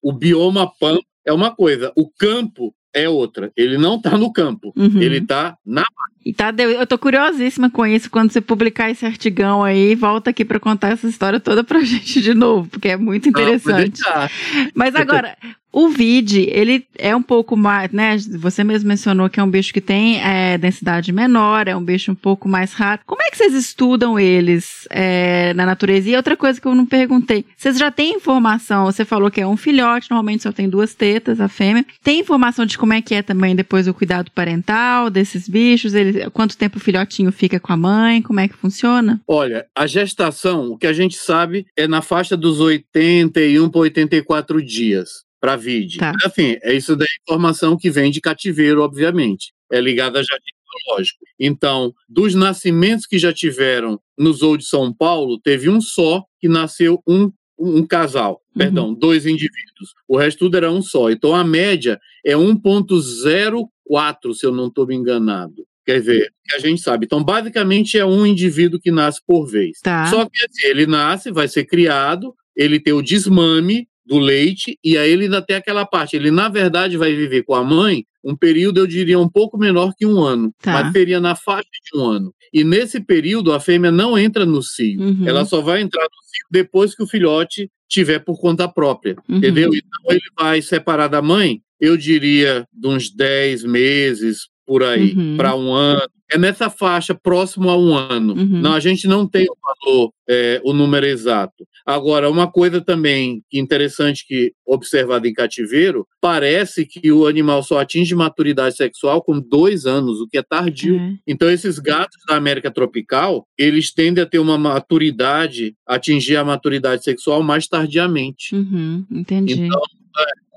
[0.01, 3.51] O bioma Pampa é uma coisa, o campo é outra.
[3.55, 5.01] Ele não está no campo, Uhum.
[5.01, 5.85] ele está na
[6.25, 8.09] E tá, eu tô curiosíssima com isso.
[8.09, 12.21] Quando você publicar esse artigão aí, volta aqui pra contar essa história toda pra gente
[12.21, 14.01] de novo, porque é muito interessante.
[14.07, 14.29] Ah,
[14.75, 15.37] Mas agora,
[15.71, 18.17] o vide, ele é um pouco mais, né?
[18.39, 22.11] Você mesmo mencionou que é um bicho que tem é, densidade menor, é um bicho
[22.11, 23.01] um pouco mais raro.
[23.05, 26.09] Como é que vocês estudam eles é, na natureza?
[26.09, 28.85] E outra coisa que eu não perguntei, vocês já têm informação?
[28.85, 31.85] Você falou que é um filhote, normalmente só tem duas tetas, a fêmea.
[32.03, 35.93] Tem informação de como é que é também depois o cuidado parental desses bichos?
[35.93, 38.21] Ele, quanto tempo o filhotinho fica com a mãe?
[38.21, 39.21] Como é que funciona?
[39.27, 44.61] Olha, a gestação, o que a gente sabe é na faixa dos 81 para 84
[44.63, 45.99] dias para vide.
[45.99, 46.13] Tá.
[46.25, 49.53] Assim, é isso da informação que vem de cativeiro, obviamente.
[49.71, 51.19] É ligada a jardim zoológico.
[51.39, 56.47] Então, dos nascimentos que já tiveram no Zoo de São Paulo, teve um só que
[56.47, 59.93] nasceu um um, um casal, perdão, dois indivíduos.
[60.07, 61.09] O resto tudo era um só.
[61.09, 65.65] Então a média é 1,04, se eu não estou me enganado.
[65.85, 67.05] Quer dizer, que a gente sabe.
[67.05, 69.79] Então, basicamente, é um indivíduo que nasce por vez.
[69.81, 70.07] Tá.
[70.07, 74.97] Só que assim, ele nasce, vai ser criado, ele tem o desmame do leite, e
[74.97, 76.15] aí ele ainda tem aquela parte.
[76.15, 79.93] Ele, na verdade, vai viver com a mãe um período, eu diria, um pouco menor
[79.97, 80.73] que um ano, Tá.
[80.73, 82.33] mas seria na faixa de um ano.
[82.53, 85.01] E nesse período, a fêmea não entra no cio.
[85.01, 85.27] Uhum.
[85.27, 89.15] Ela só vai entrar no cio depois que o filhote tiver por conta própria.
[89.29, 89.37] Uhum.
[89.37, 89.69] Entendeu?
[89.73, 95.37] Então ele vai separar da mãe, eu diria, de uns 10 meses por aí, Uhum.
[95.37, 96.01] para um ano.
[96.29, 98.33] É nessa faixa, próximo a um ano.
[98.33, 98.61] Uhum.
[98.61, 101.65] Não, a gente não tem o valor, é, o número exato.
[101.85, 108.13] Agora, uma coisa também interessante que observada em cativeiro, parece que o animal só atinge
[108.13, 110.97] maturidade sexual com dois anos, o que é tardio.
[110.99, 111.13] É.
[111.25, 117.05] Então, esses gatos da América tropical, eles tendem a ter uma maturidade, atingir a maturidade
[117.05, 118.53] sexual mais tardiamente.
[118.53, 119.53] Uhum, entendi.
[119.53, 119.81] Então,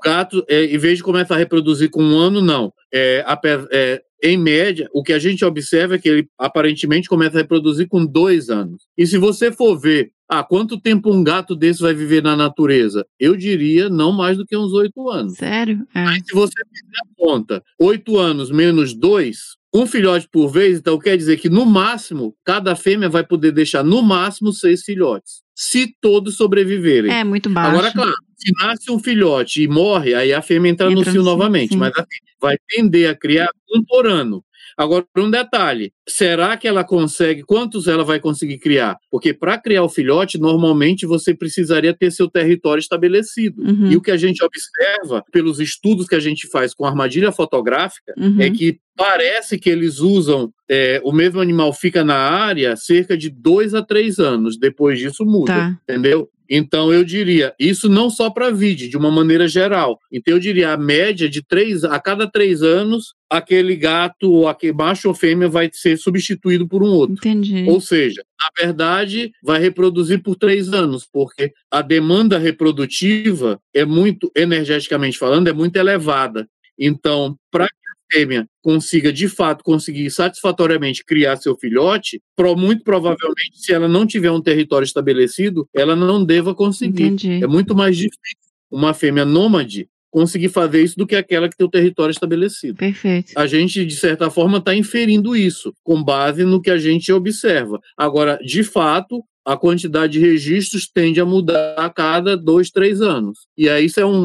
[0.01, 2.73] O gato, é, em vez de começar a reproduzir com um ano, não.
[2.93, 7.37] É, ape- é, em média, o que a gente observa é que ele aparentemente começa
[7.39, 8.83] a reproduzir com dois anos.
[8.97, 13.05] E se você for ver, ah, quanto tempo um gato desse vai viver na natureza?
[13.19, 15.35] Eu diria não mais do que uns oito anos.
[15.35, 15.87] Sério?
[15.95, 16.07] É.
[16.25, 21.17] Se você fizer a conta, oito anos menos dois, um filhote por vez, então quer
[21.17, 26.37] dizer que no máximo, cada fêmea vai poder deixar no máximo seis filhotes, se todos
[26.37, 27.11] sobreviverem.
[27.13, 27.71] É muito baixo.
[27.71, 31.13] Agora, claro, se nasce um filhote e morre, aí a fêmea entra, no Entra no
[31.13, 31.79] cio novamente, sim.
[31.79, 32.07] mas assim,
[32.41, 34.43] vai tender a criar um por ano.
[34.77, 37.43] Agora, um detalhe: será que ela consegue?
[37.43, 38.97] Quantos ela vai conseguir criar?
[39.11, 43.61] Porque para criar o filhote, normalmente você precisaria ter seu território estabelecido.
[43.63, 43.91] Uhum.
[43.91, 48.15] E o que a gente observa, pelos estudos que a gente faz com armadilha fotográfica,
[48.17, 48.41] Uhum.
[48.41, 53.29] é que parece que eles usam, é, o mesmo animal fica na área cerca de
[53.29, 54.59] dois a três anos.
[54.59, 55.79] Depois disso, muda Tá.
[55.83, 56.29] entendeu?
[56.53, 60.01] Então eu diria, isso não só para vídeo, de uma maneira geral.
[60.11, 64.73] Então eu diria, a média de três, a cada três anos, aquele gato, ou aquele
[64.73, 67.15] macho ou fêmea vai ser substituído por um outro.
[67.15, 67.65] Entendi.
[67.69, 74.33] Ou seja, na verdade, vai reproduzir por três anos, porque a demanda reprodutiva é muito,
[74.35, 76.49] energeticamente falando, é muito elevada.
[76.77, 77.69] Então, para
[78.13, 84.07] fêmea consiga, de fato, conseguir satisfatoriamente criar seu filhote, pro- muito provavelmente, se ela não
[84.07, 87.05] tiver um território estabelecido, ela não deva conseguir.
[87.05, 87.43] Entendi.
[87.43, 88.37] É muito mais difícil
[88.71, 93.33] uma fêmea nômade conseguir fazer isso do que aquela que tem o território estabelecido Perfeito.
[93.37, 97.81] a gente, de certa forma, está inferindo isso, com base no que a gente observa.
[97.97, 103.49] Agora, de fato, a quantidade de registros tende a mudar a cada dois, três anos.
[103.59, 104.25] E aí isso é, um,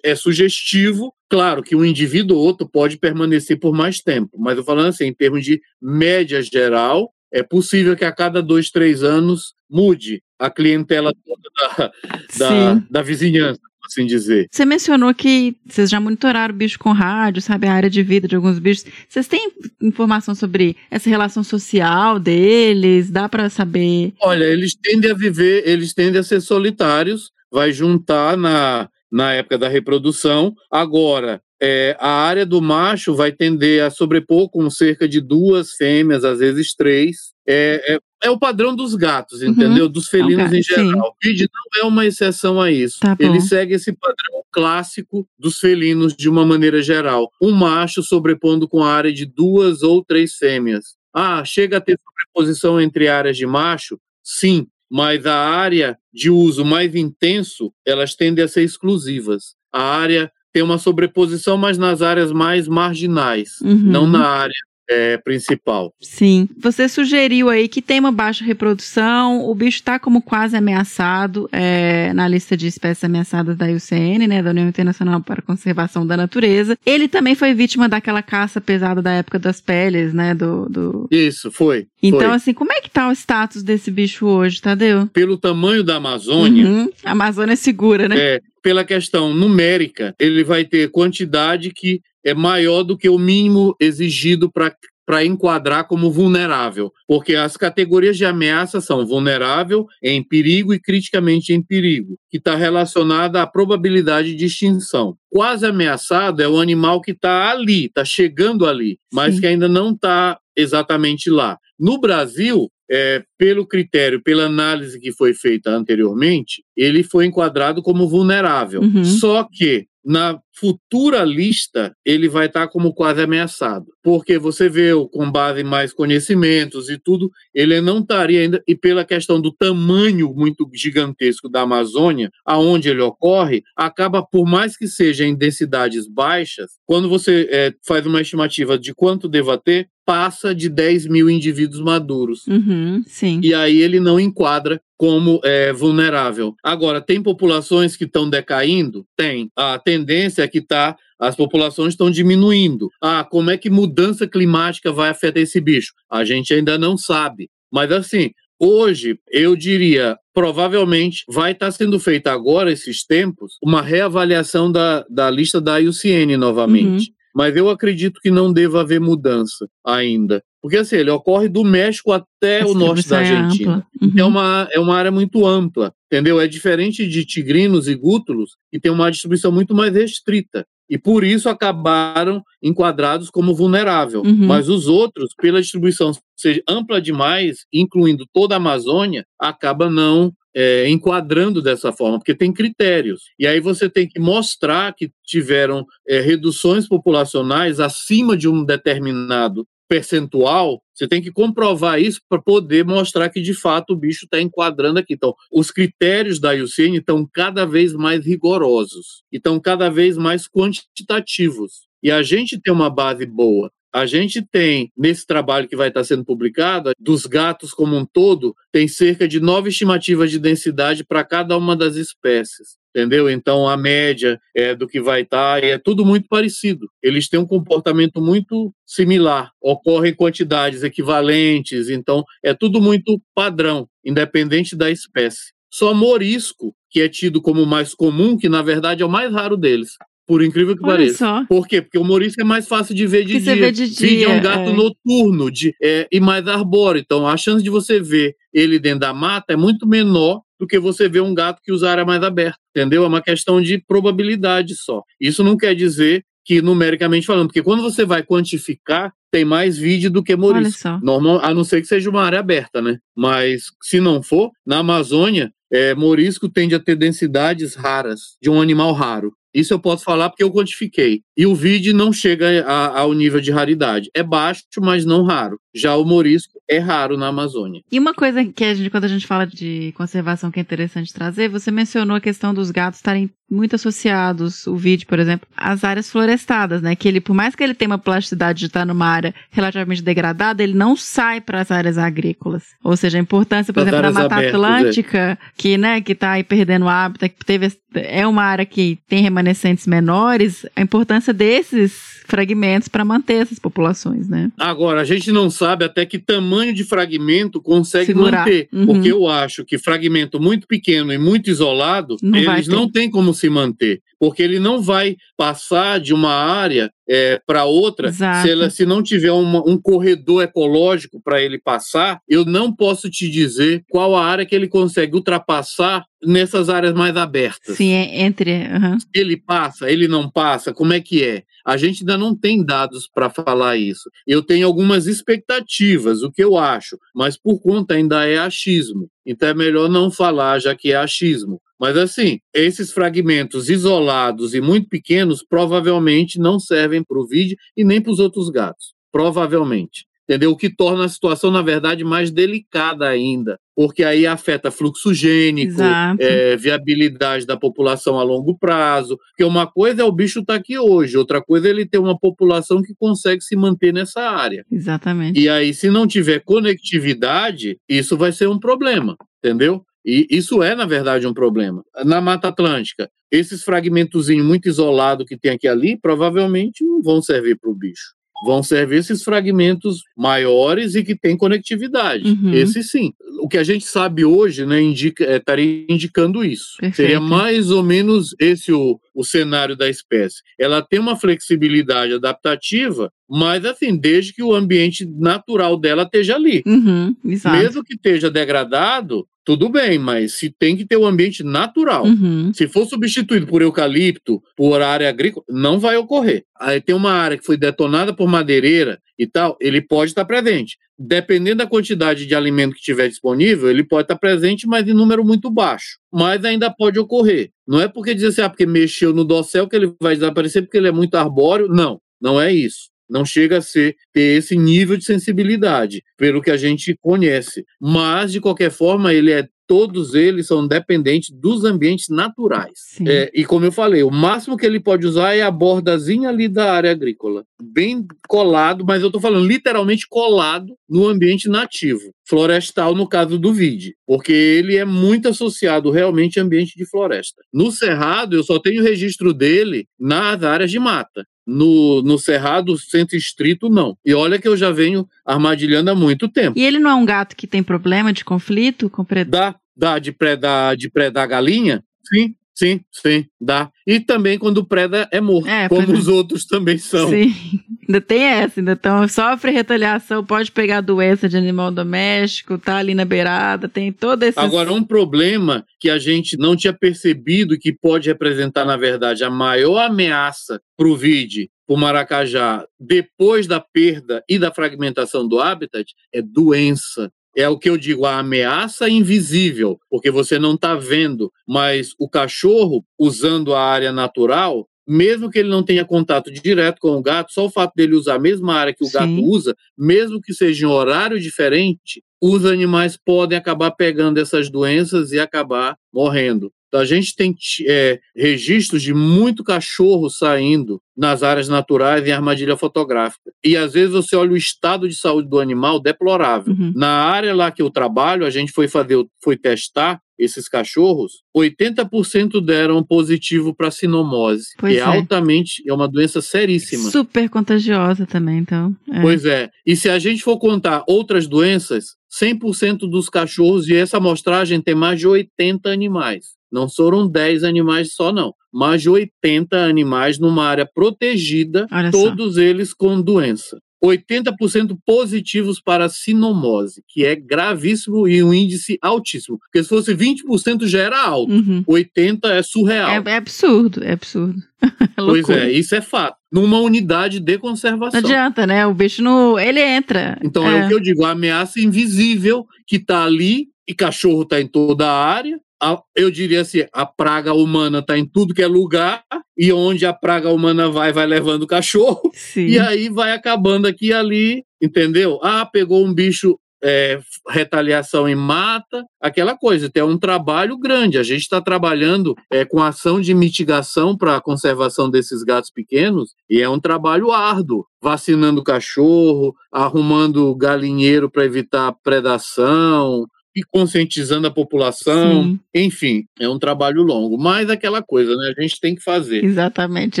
[0.04, 1.12] é sugestivo.
[1.28, 5.06] Claro que um indivíduo ou outro pode permanecer por mais tempo, mas eu falando assim,
[5.06, 10.48] em termos de média geral, é possível que a cada dois, três anos mude a
[10.48, 11.92] clientela toda da,
[12.38, 14.46] da, da vizinhança, assim dizer.
[14.50, 18.26] Você mencionou que vocês já monitoraram o bicho com rádio, sabe a área de vida
[18.26, 18.86] de alguns bichos.
[19.08, 23.10] Vocês têm informação sobre essa relação social deles?
[23.10, 24.12] Dá pra saber?
[24.20, 29.58] Olha, eles tendem a viver, eles tendem a ser solitários, vai juntar na, na época
[29.58, 30.54] da reprodução.
[30.70, 36.24] Agora, é, a área do macho vai tender a sobrepor com cerca de duas fêmeas,
[36.24, 37.32] às vezes três.
[37.46, 39.50] É, é, é o padrão dos gatos, Uhum.
[39.50, 39.88] entendeu?
[39.88, 40.74] Dos felinos gato, em sim.
[40.74, 41.10] geral.
[41.10, 42.98] O Vide não é uma exceção a isso.
[43.00, 43.16] Tá.
[43.20, 47.30] Ele segue esse padrão clássico dos felinos de uma maneira geral.
[47.40, 50.94] Um macho sobrepondo com a área de duas ou três fêmeas.
[51.12, 53.98] Ah, chega a ter sobreposição entre áreas de macho?
[54.22, 59.54] Sim, mas a área de uso mais intenso, elas tendem a ser exclusivas.
[59.72, 63.74] A área tem uma sobreposição, mas nas áreas mais marginais, Uhum.
[63.76, 64.54] não na área
[64.88, 65.92] é, principal.
[66.00, 66.48] Sim.
[66.58, 72.12] Você sugeriu aí que tem uma baixa reprodução, o bicho está como quase ameaçado é,
[72.12, 76.16] na lista de espécies ameaçadas da IUCN, né, da União Internacional para a Conservação da
[76.16, 76.76] Natureza.
[76.84, 80.68] Ele também foi vítima daquela caça pesada da época das peles, né, do...
[80.68, 81.08] do...
[81.10, 81.86] Isso, foi.
[82.02, 82.30] Então, foi.
[82.30, 85.06] assim, como é que tá o status desse bicho hoje, Tadeu?
[85.08, 86.90] Pelo tamanho da Amazônia, Uhum.
[87.04, 88.16] A Amazônia é segura, né?
[88.18, 93.76] é, pela questão numérica, ele vai ter quantidade que é maior do que o mínimo
[93.80, 100.80] exigido para enquadrar como vulnerável, porque as categorias de ameaça são vulnerável, em perigo e
[100.80, 105.16] criticamente em perigo, que está relacionada à probabilidade de extinção.
[105.30, 109.40] Quase ameaçado é o animal que está ali, está chegando ali, mas Sim.
[109.40, 111.58] que ainda não está exatamente lá.
[111.78, 118.08] No Brasil, é, pelo critério, pela análise que foi feita anteriormente, ele foi enquadrado como
[118.08, 118.82] vulnerável.
[118.82, 119.04] Uhum.
[119.04, 123.86] Só que na futura lista ele vai estar como quase ameaçado.
[124.02, 128.76] Porque você vê, com base em mais conhecimentos e tudo, ele não estaria ainda, e
[128.76, 134.86] pela questão do tamanho muito gigantesco da Amazônia, aonde ele ocorre, acaba, por mais que
[134.86, 140.54] seja em densidades baixas, quando você é, faz uma estimativa de quanto deva ter, passa
[140.54, 142.46] de 10 mil indivíduos maduros.
[142.46, 143.40] Uhum, sim.
[143.42, 146.54] E aí ele não enquadra como é, vulnerável.
[146.62, 149.06] Agora, tem populações que estão decaindo?
[149.16, 149.50] Tem.
[149.56, 152.90] A tendência é que tá, as populações estão diminuindo.
[153.00, 155.92] Ah, como é que mudança climática vai afetar esse bicho?
[156.10, 157.48] A gente ainda não sabe.
[157.72, 164.70] Mas assim, Hoje, eu diria, provavelmente vai estar sendo feita agora, esses tempos, uma reavaliação
[164.70, 167.08] da, da lista da IUCN novamente.
[167.08, 167.14] Uhum.
[167.34, 170.42] Mas eu acredito que não deva haver mudança ainda.
[170.62, 173.86] Porque assim, ele ocorre do México até o norte da Argentina.
[174.00, 174.12] É, uhum.
[174.16, 176.40] é, uma, é uma área muito ampla, entendeu?
[176.40, 180.64] É diferente de tigrinos e gútulos, que tem uma distribuição muito mais restrita.
[180.88, 184.22] E por isso acabaram enquadrados como vulnerável.
[184.22, 184.46] Uhum.
[184.46, 190.88] Mas os outros, pela distribuição ser ampla demais, incluindo toda a Amazônia, acaba não é,
[190.88, 193.24] enquadrando dessa forma, porque tem critérios.
[193.38, 199.66] E aí você tem que mostrar que tiveram é, reduções populacionais acima de um determinado
[199.88, 204.40] percentual, você tem que comprovar isso para poder mostrar que de fato o bicho está
[204.40, 205.14] enquadrando aqui.
[205.14, 211.86] Então, os critérios da IUCN estão cada vez mais rigorosos estão cada vez mais quantitativos.
[212.02, 213.70] E a gente tem uma base boa.
[213.94, 218.54] A gente tem, nesse trabalho que vai estar sendo publicado, dos gatos como um todo,
[218.72, 223.28] tem cerca de nove estimativas de densidade para cada uma das espécies entendeu?
[223.28, 226.88] Então a média é do que vai estar tá, é tudo muito parecido.
[227.02, 234.76] Eles têm um comportamento muito similar, ocorrem quantidades equivalentes, então é tudo muito padrão, independente
[234.76, 235.52] da espécie.
[235.72, 239.32] Só morisco, que é tido como o mais comum, que na verdade é o mais
[239.32, 239.96] raro deles.
[240.26, 241.18] Por incrível que Olha pareça.
[241.18, 241.44] Só.
[241.46, 241.82] Por quê?
[241.82, 243.54] Porque o morisco é mais fácil de ver de que dia.
[243.54, 244.26] Você vê de dia.
[244.26, 244.72] é um gato é.
[244.72, 247.00] noturno de, é, e mais arbóreo.
[247.00, 250.78] Então, a chance de você ver ele dentro da mata é muito menor do que
[250.78, 252.58] você ver um gato que usa área mais aberta.
[252.74, 253.04] Entendeu?
[253.04, 255.02] É uma questão de probabilidade só.
[255.20, 260.10] Isso não quer dizer que numericamente falando, porque quando você vai quantificar, tem mais vídeo
[260.10, 261.00] do que morisco.
[261.02, 262.98] Normal, a não ser que seja uma área aberta, né?
[263.16, 268.60] Mas se não for, na Amazônia, é, morisco tende a ter densidades raras de um
[268.60, 269.32] animal raro.
[269.54, 271.22] Isso eu posso falar porque eu quantifiquei.
[271.36, 274.10] E o vídeo não chega ao nível de raridade.
[274.14, 275.60] É baixo, mas não raro.
[275.74, 277.82] Já o morisco é raro na Amazônia.
[277.90, 281.12] E uma coisa que a gente, quando a gente fala de conservação que é interessante
[281.12, 285.84] trazer, você mencionou a questão dos gatos estarem muito associados, o vídeo, por exemplo, às
[285.84, 286.96] áreas florestadas, né?
[286.96, 290.62] Que ele, por mais que ele tenha uma plasticidade de estar numa área relativamente degradada,
[290.62, 292.64] ele não sai para as áreas agrícolas.
[292.82, 295.38] Ou seja, a importância, por exemplo, da Mata abertas, Atlântica, é.
[295.56, 299.86] que, né, que está aí perdendo hábitat, que teve, é uma área que tem remanescentes
[299.86, 304.50] menores, a importância desses fragmentos para manter essas populações, né?
[304.58, 308.40] Agora, a gente não sabe até que tamanho de fragmento consegue Segurar.
[308.40, 308.86] manter, uhum.
[308.86, 313.32] porque eu acho que fragmento muito pequeno e muito isolado, não eles não têm como
[313.32, 318.70] se manter, porque ele não vai passar de uma área é, para outra se, ela,
[318.70, 322.18] se não tiver uma, um corredor ecológico para ele passar.
[322.26, 327.14] Eu não posso te dizer qual a área que ele consegue ultrapassar nessas áreas mais
[327.18, 327.76] abertas.
[327.76, 328.50] Sim, é entre.
[328.50, 328.96] Uhum.
[329.14, 331.42] Ele passa, ele não passa, como é que é?
[331.66, 334.08] A gente ainda não tem dados para falar isso.
[334.26, 339.06] Eu tenho algumas expectativas, o que eu acho, mas por conta ainda é achismo.
[339.26, 341.60] Então é melhor não falar, já que é achismo.
[341.84, 347.84] Mas assim, esses fragmentos isolados e muito pequenos provavelmente não servem para o vídeo e
[347.84, 348.94] nem para os outros gatos.
[349.12, 350.06] Provavelmente.
[350.26, 350.52] Entendeu?
[350.52, 355.78] O que torna a situação, na verdade, mais delicada ainda, porque aí afeta fluxo gênico,
[356.18, 359.18] é, viabilidade da população a longo prazo.
[359.18, 361.98] Porque uma coisa é o bicho estar tá aqui hoje, outra coisa é ele ter
[361.98, 364.64] uma população que consegue se manter nessa área.
[364.72, 365.38] Exatamente.
[365.38, 369.84] E aí, se não tiver conectividade, isso vai ser um problema, entendeu?
[370.04, 371.82] E isso é, na verdade, um problema.
[372.04, 377.58] Na Mata Atlântica, esses fragmentos muito isolados que tem aqui ali, provavelmente não vão servir
[377.58, 378.12] para o bicho.
[378.44, 382.28] Vão servir esses fragmentos maiores e que têm conectividade.
[382.28, 382.52] Uhum.
[382.52, 383.12] Esse sim.
[383.40, 386.76] O que a gente sabe hoje né, indica, é, estaria indicando isso.
[386.78, 386.96] Perfeito.
[386.96, 390.42] Seria mais ou menos esse o, o cenário da espécie.
[390.58, 396.62] Ela tem uma flexibilidade adaptativa, mas assim, desde que o ambiente natural dela esteja ali.
[396.66, 402.04] Uhum, Mesmo que esteja degradado, tudo bem, mas se tem que ter um ambiente natural.
[402.04, 402.52] Uhum.
[402.54, 406.44] Se for substituído por eucalipto, por área agrícola, não vai ocorrer.
[406.58, 410.78] Aí tem uma área que foi detonada por madeireira e tal, ele pode estar presente.
[410.98, 415.24] Dependendo da quantidade de alimento que tiver disponível, ele pode estar presente, mas em número
[415.24, 415.98] muito baixo.
[416.12, 417.50] Mas ainda pode ocorrer.
[417.66, 420.78] Não é porque dizer assim, ah, porque mexeu no dossel que ele vai desaparecer porque
[420.78, 421.68] ele é muito arbóreo.
[421.68, 422.93] Não, não é isso.
[423.08, 427.64] Não chega a ser ter esse nível de sensibilidade, pelo que a gente conhece.
[427.80, 432.98] Mas, de qualquer forma, ele é todos eles são dependentes dos ambientes naturais.
[433.06, 436.48] É, e como eu falei, o máximo que ele pode usar é a bordazinha ali
[436.48, 442.94] da área agrícola, bem colado, mas eu estou falando literalmente colado no ambiente nativo, florestal
[442.94, 447.42] no caso do vide, porque ele é muito associado realmente ao ambiente de floresta.
[447.52, 451.24] No cerrado, eu só tenho registro dele nas áreas de mata.
[451.46, 453.98] No, no Cerrado Centro Estrito, não.
[454.02, 456.58] E olha que eu já venho armadilhando há muito tempo.
[456.58, 459.52] E ele não é um gato que tem problema de conflito com predador?
[459.52, 461.82] Dá, dá de predar, de predar galinha?
[462.06, 463.70] Sim, sim, sim, dá.
[463.86, 467.08] E também quando preda é morto, É, como os outros também são.
[467.08, 467.34] Sim,
[467.88, 472.94] ainda tem essa, ainda então sofre retaliação, pode pegar doença de animal doméstico, tá ali
[472.94, 474.38] na beirada, tem todo esse.
[474.38, 479.30] Agora, um problema que a gente não tinha percebido que pode representar, na verdade, a
[479.30, 485.40] maior ameaça para o vide, para o maracajá, depois da perda e da fragmentação do
[485.40, 487.10] habitat, é doença.
[487.36, 492.08] É o que eu digo, a ameaça invisível, porque você não está vendo, mas o
[492.08, 497.32] cachorro, usando a área natural, mesmo que ele não tenha contato direto com o gato,
[497.32, 498.92] só o fato dele usar a mesma área que o Sim.
[498.92, 505.12] gato usa, mesmo que seja em horário diferente, os animais podem acabar pegando essas doenças
[505.12, 506.52] e acabar morrendo.
[506.74, 507.32] Então, a gente tem
[507.68, 513.30] é, registros de muito cachorro saindo nas áreas naturais em armadilha fotográfica.
[513.44, 516.52] E às vezes você olha o estado de saúde do animal deplorável.
[516.52, 516.72] Uhum.
[516.74, 522.44] Na área lá que eu trabalho, a gente foi fazer, foi testar esses cachorros, 80%
[522.44, 524.84] deram positivo para sinomose, Pois que é, é.
[524.84, 526.90] altamente, é uma doença seríssima.
[526.90, 528.74] Super contagiosa também, então.
[528.92, 529.00] é.
[529.00, 529.50] Pois é.
[529.66, 534.74] E se a gente for contar outras doenças, 100% dos cachorros, e essa amostragem tem
[534.74, 536.26] mais de 80 animais.
[536.54, 538.32] Não foram 10 animais só, não.
[538.52, 541.98] Mais de 80 animais numa área protegida, Olha só.
[541.98, 543.58] todos eles com doença.
[543.84, 549.36] 80% positivos para sinomose, que é gravíssimo e um índice altíssimo.
[549.38, 551.32] Porque se fosse 20% já era alto.
[551.32, 551.64] Uhum.
[551.66, 552.88] 80 é surreal.
[552.88, 554.40] É, é absurdo, é absurdo.
[554.96, 556.16] É pois é, isso é fato.
[556.32, 557.98] Numa unidade de Não conservação.
[557.98, 558.64] adianta, né?
[558.66, 559.38] O bicho não.
[559.38, 560.16] Ele entra.
[560.22, 560.64] Então é.
[560.64, 564.88] o que eu digo, a ameaça invisível que está ali e cachorro está em toda
[564.88, 565.38] a área.
[565.64, 569.02] A- eu diria assim, a praga humana está em tudo que é lugar
[569.36, 572.46] e onde a praga humana vai, vai levando o cachorro Sim.
[572.46, 575.18] e aí vai acabando aqui e ali, entendeu?
[575.22, 576.98] Ah, pegou um bicho, é,
[577.28, 579.70] retaliação em mata, aquela coisa.
[579.70, 580.98] Tem um trabalho grande.
[580.98, 586.14] A gente está trabalhando é, com ação de mitigação para a conservação desses gatos pequenos
[586.28, 587.64] e é um trabalho árduo.
[587.82, 595.24] Vacinando o cachorro, arrumando galinheiro para evitar predação e conscientizando a população.
[595.24, 595.40] Sim.
[595.54, 597.18] Enfim, é um trabalho longo.
[597.18, 598.32] Mas aquela coisa, né?
[598.36, 599.24] A gente tem que fazer.
[599.24, 600.00] Exatamente,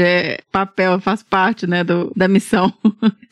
[0.00, 2.72] é papel, faz parte, né, do, da missão.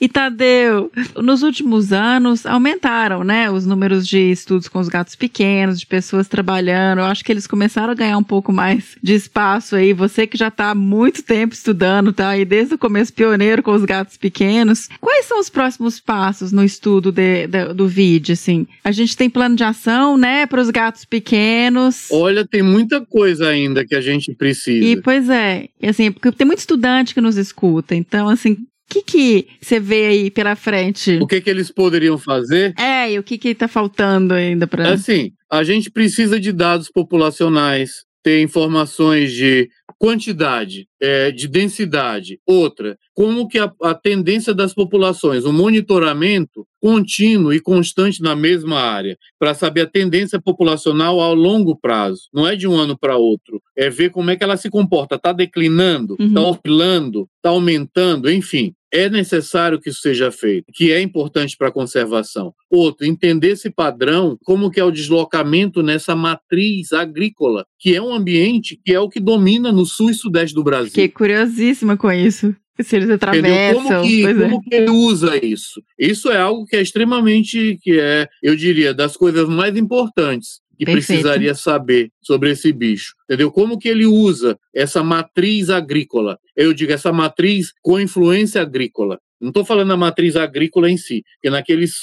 [0.01, 5.79] e Tadeu, nos últimos anos aumentaram, né, os números de estudos com os gatos pequenos,
[5.81, 6.99] de pessoas trabalhando.
[6.99, 9.93] Eu acho que eles começaram a ganhar um pouco mais de espaço aí.
[9.93, 12.37] Você que já está há muito tempo estudando, tá?
[12.37, 14.89] E desde o começo pioneiro com os gatos pequenos.
[15.01, 18.67] Quais são os próximos passos no estudo de- de- do vídeo, assim?
[18.85, 22.09] A gente tem plano de ação, né, para os gatos pequenos.
[22.11, 24.85] Olha, tem muita coisa ainda que a gente precisa.
[24.85, 29.03] E, pois é, assim, porque tem muito estudante que nos escuta, então, assim, o que
[29.03, 31.19] que você vê aí pela frente?
[31.21, 32.75] O que, que eles poderiam fazer?
[32.79, 34.93] É, e o que que tá faltando ainda pra...
[34.93, 39.69] Assim, a gente precisa de dados populacionais, ter informações de
[40.03, 42.41] quantidade, é, de densidade.
[42.45, 48.81] Outra, como que a, a tendência das populações, o monitoramento contínuo e constante na mesma
[48.81, 52.23] área, para saber a tendência populacional ao longo prazo.
[52.35, 53.63] Não é de um ano para outro.
[53.79, 55.15] É ver como é que ela se comporta.
[55.15, 56.17] Está declinando?
[56.19, 56.49] Está Uhum.
[56.51, 57.29] oscilando?
[57.37, 58.29] Está aumentando?
[58.29, 62.53] Enfim, é necessário que isso seja feito, que é importante para a conservação.
[62.71, 68.13] Outro, entender esse padrão, como que é o deslocamento nessa matriz agrícola, que é um
[68.13, 70.91] ambiente que é o que domina no sul e sudeste do Brasil.
[70.91, 72.55] Fiquei curiosíssima com isso.
[72.81, 73.83] Se eles atravessam.
[73.83, 74.43] Como que, pois é.
[74.43, 75.83] como que ele usa isso?
[75.99, 80.87] Isso é algo que é extremamente, que é, eu diria, das coisas mais importantes que
[80.87, 81.07] Perfeito.
[81.07, 83.15] precisaria saber sobre esse bicho.
[83.25, 83.53] Entendeu?
[83.53, 86.39] Como que ele usa essa matriz agrícola?
[86.57, 89.21] Eu digo essa matriz com influência agrícola.
[89.41, 91.95] Não estou falando da matriz agrícola em si, porque naqueles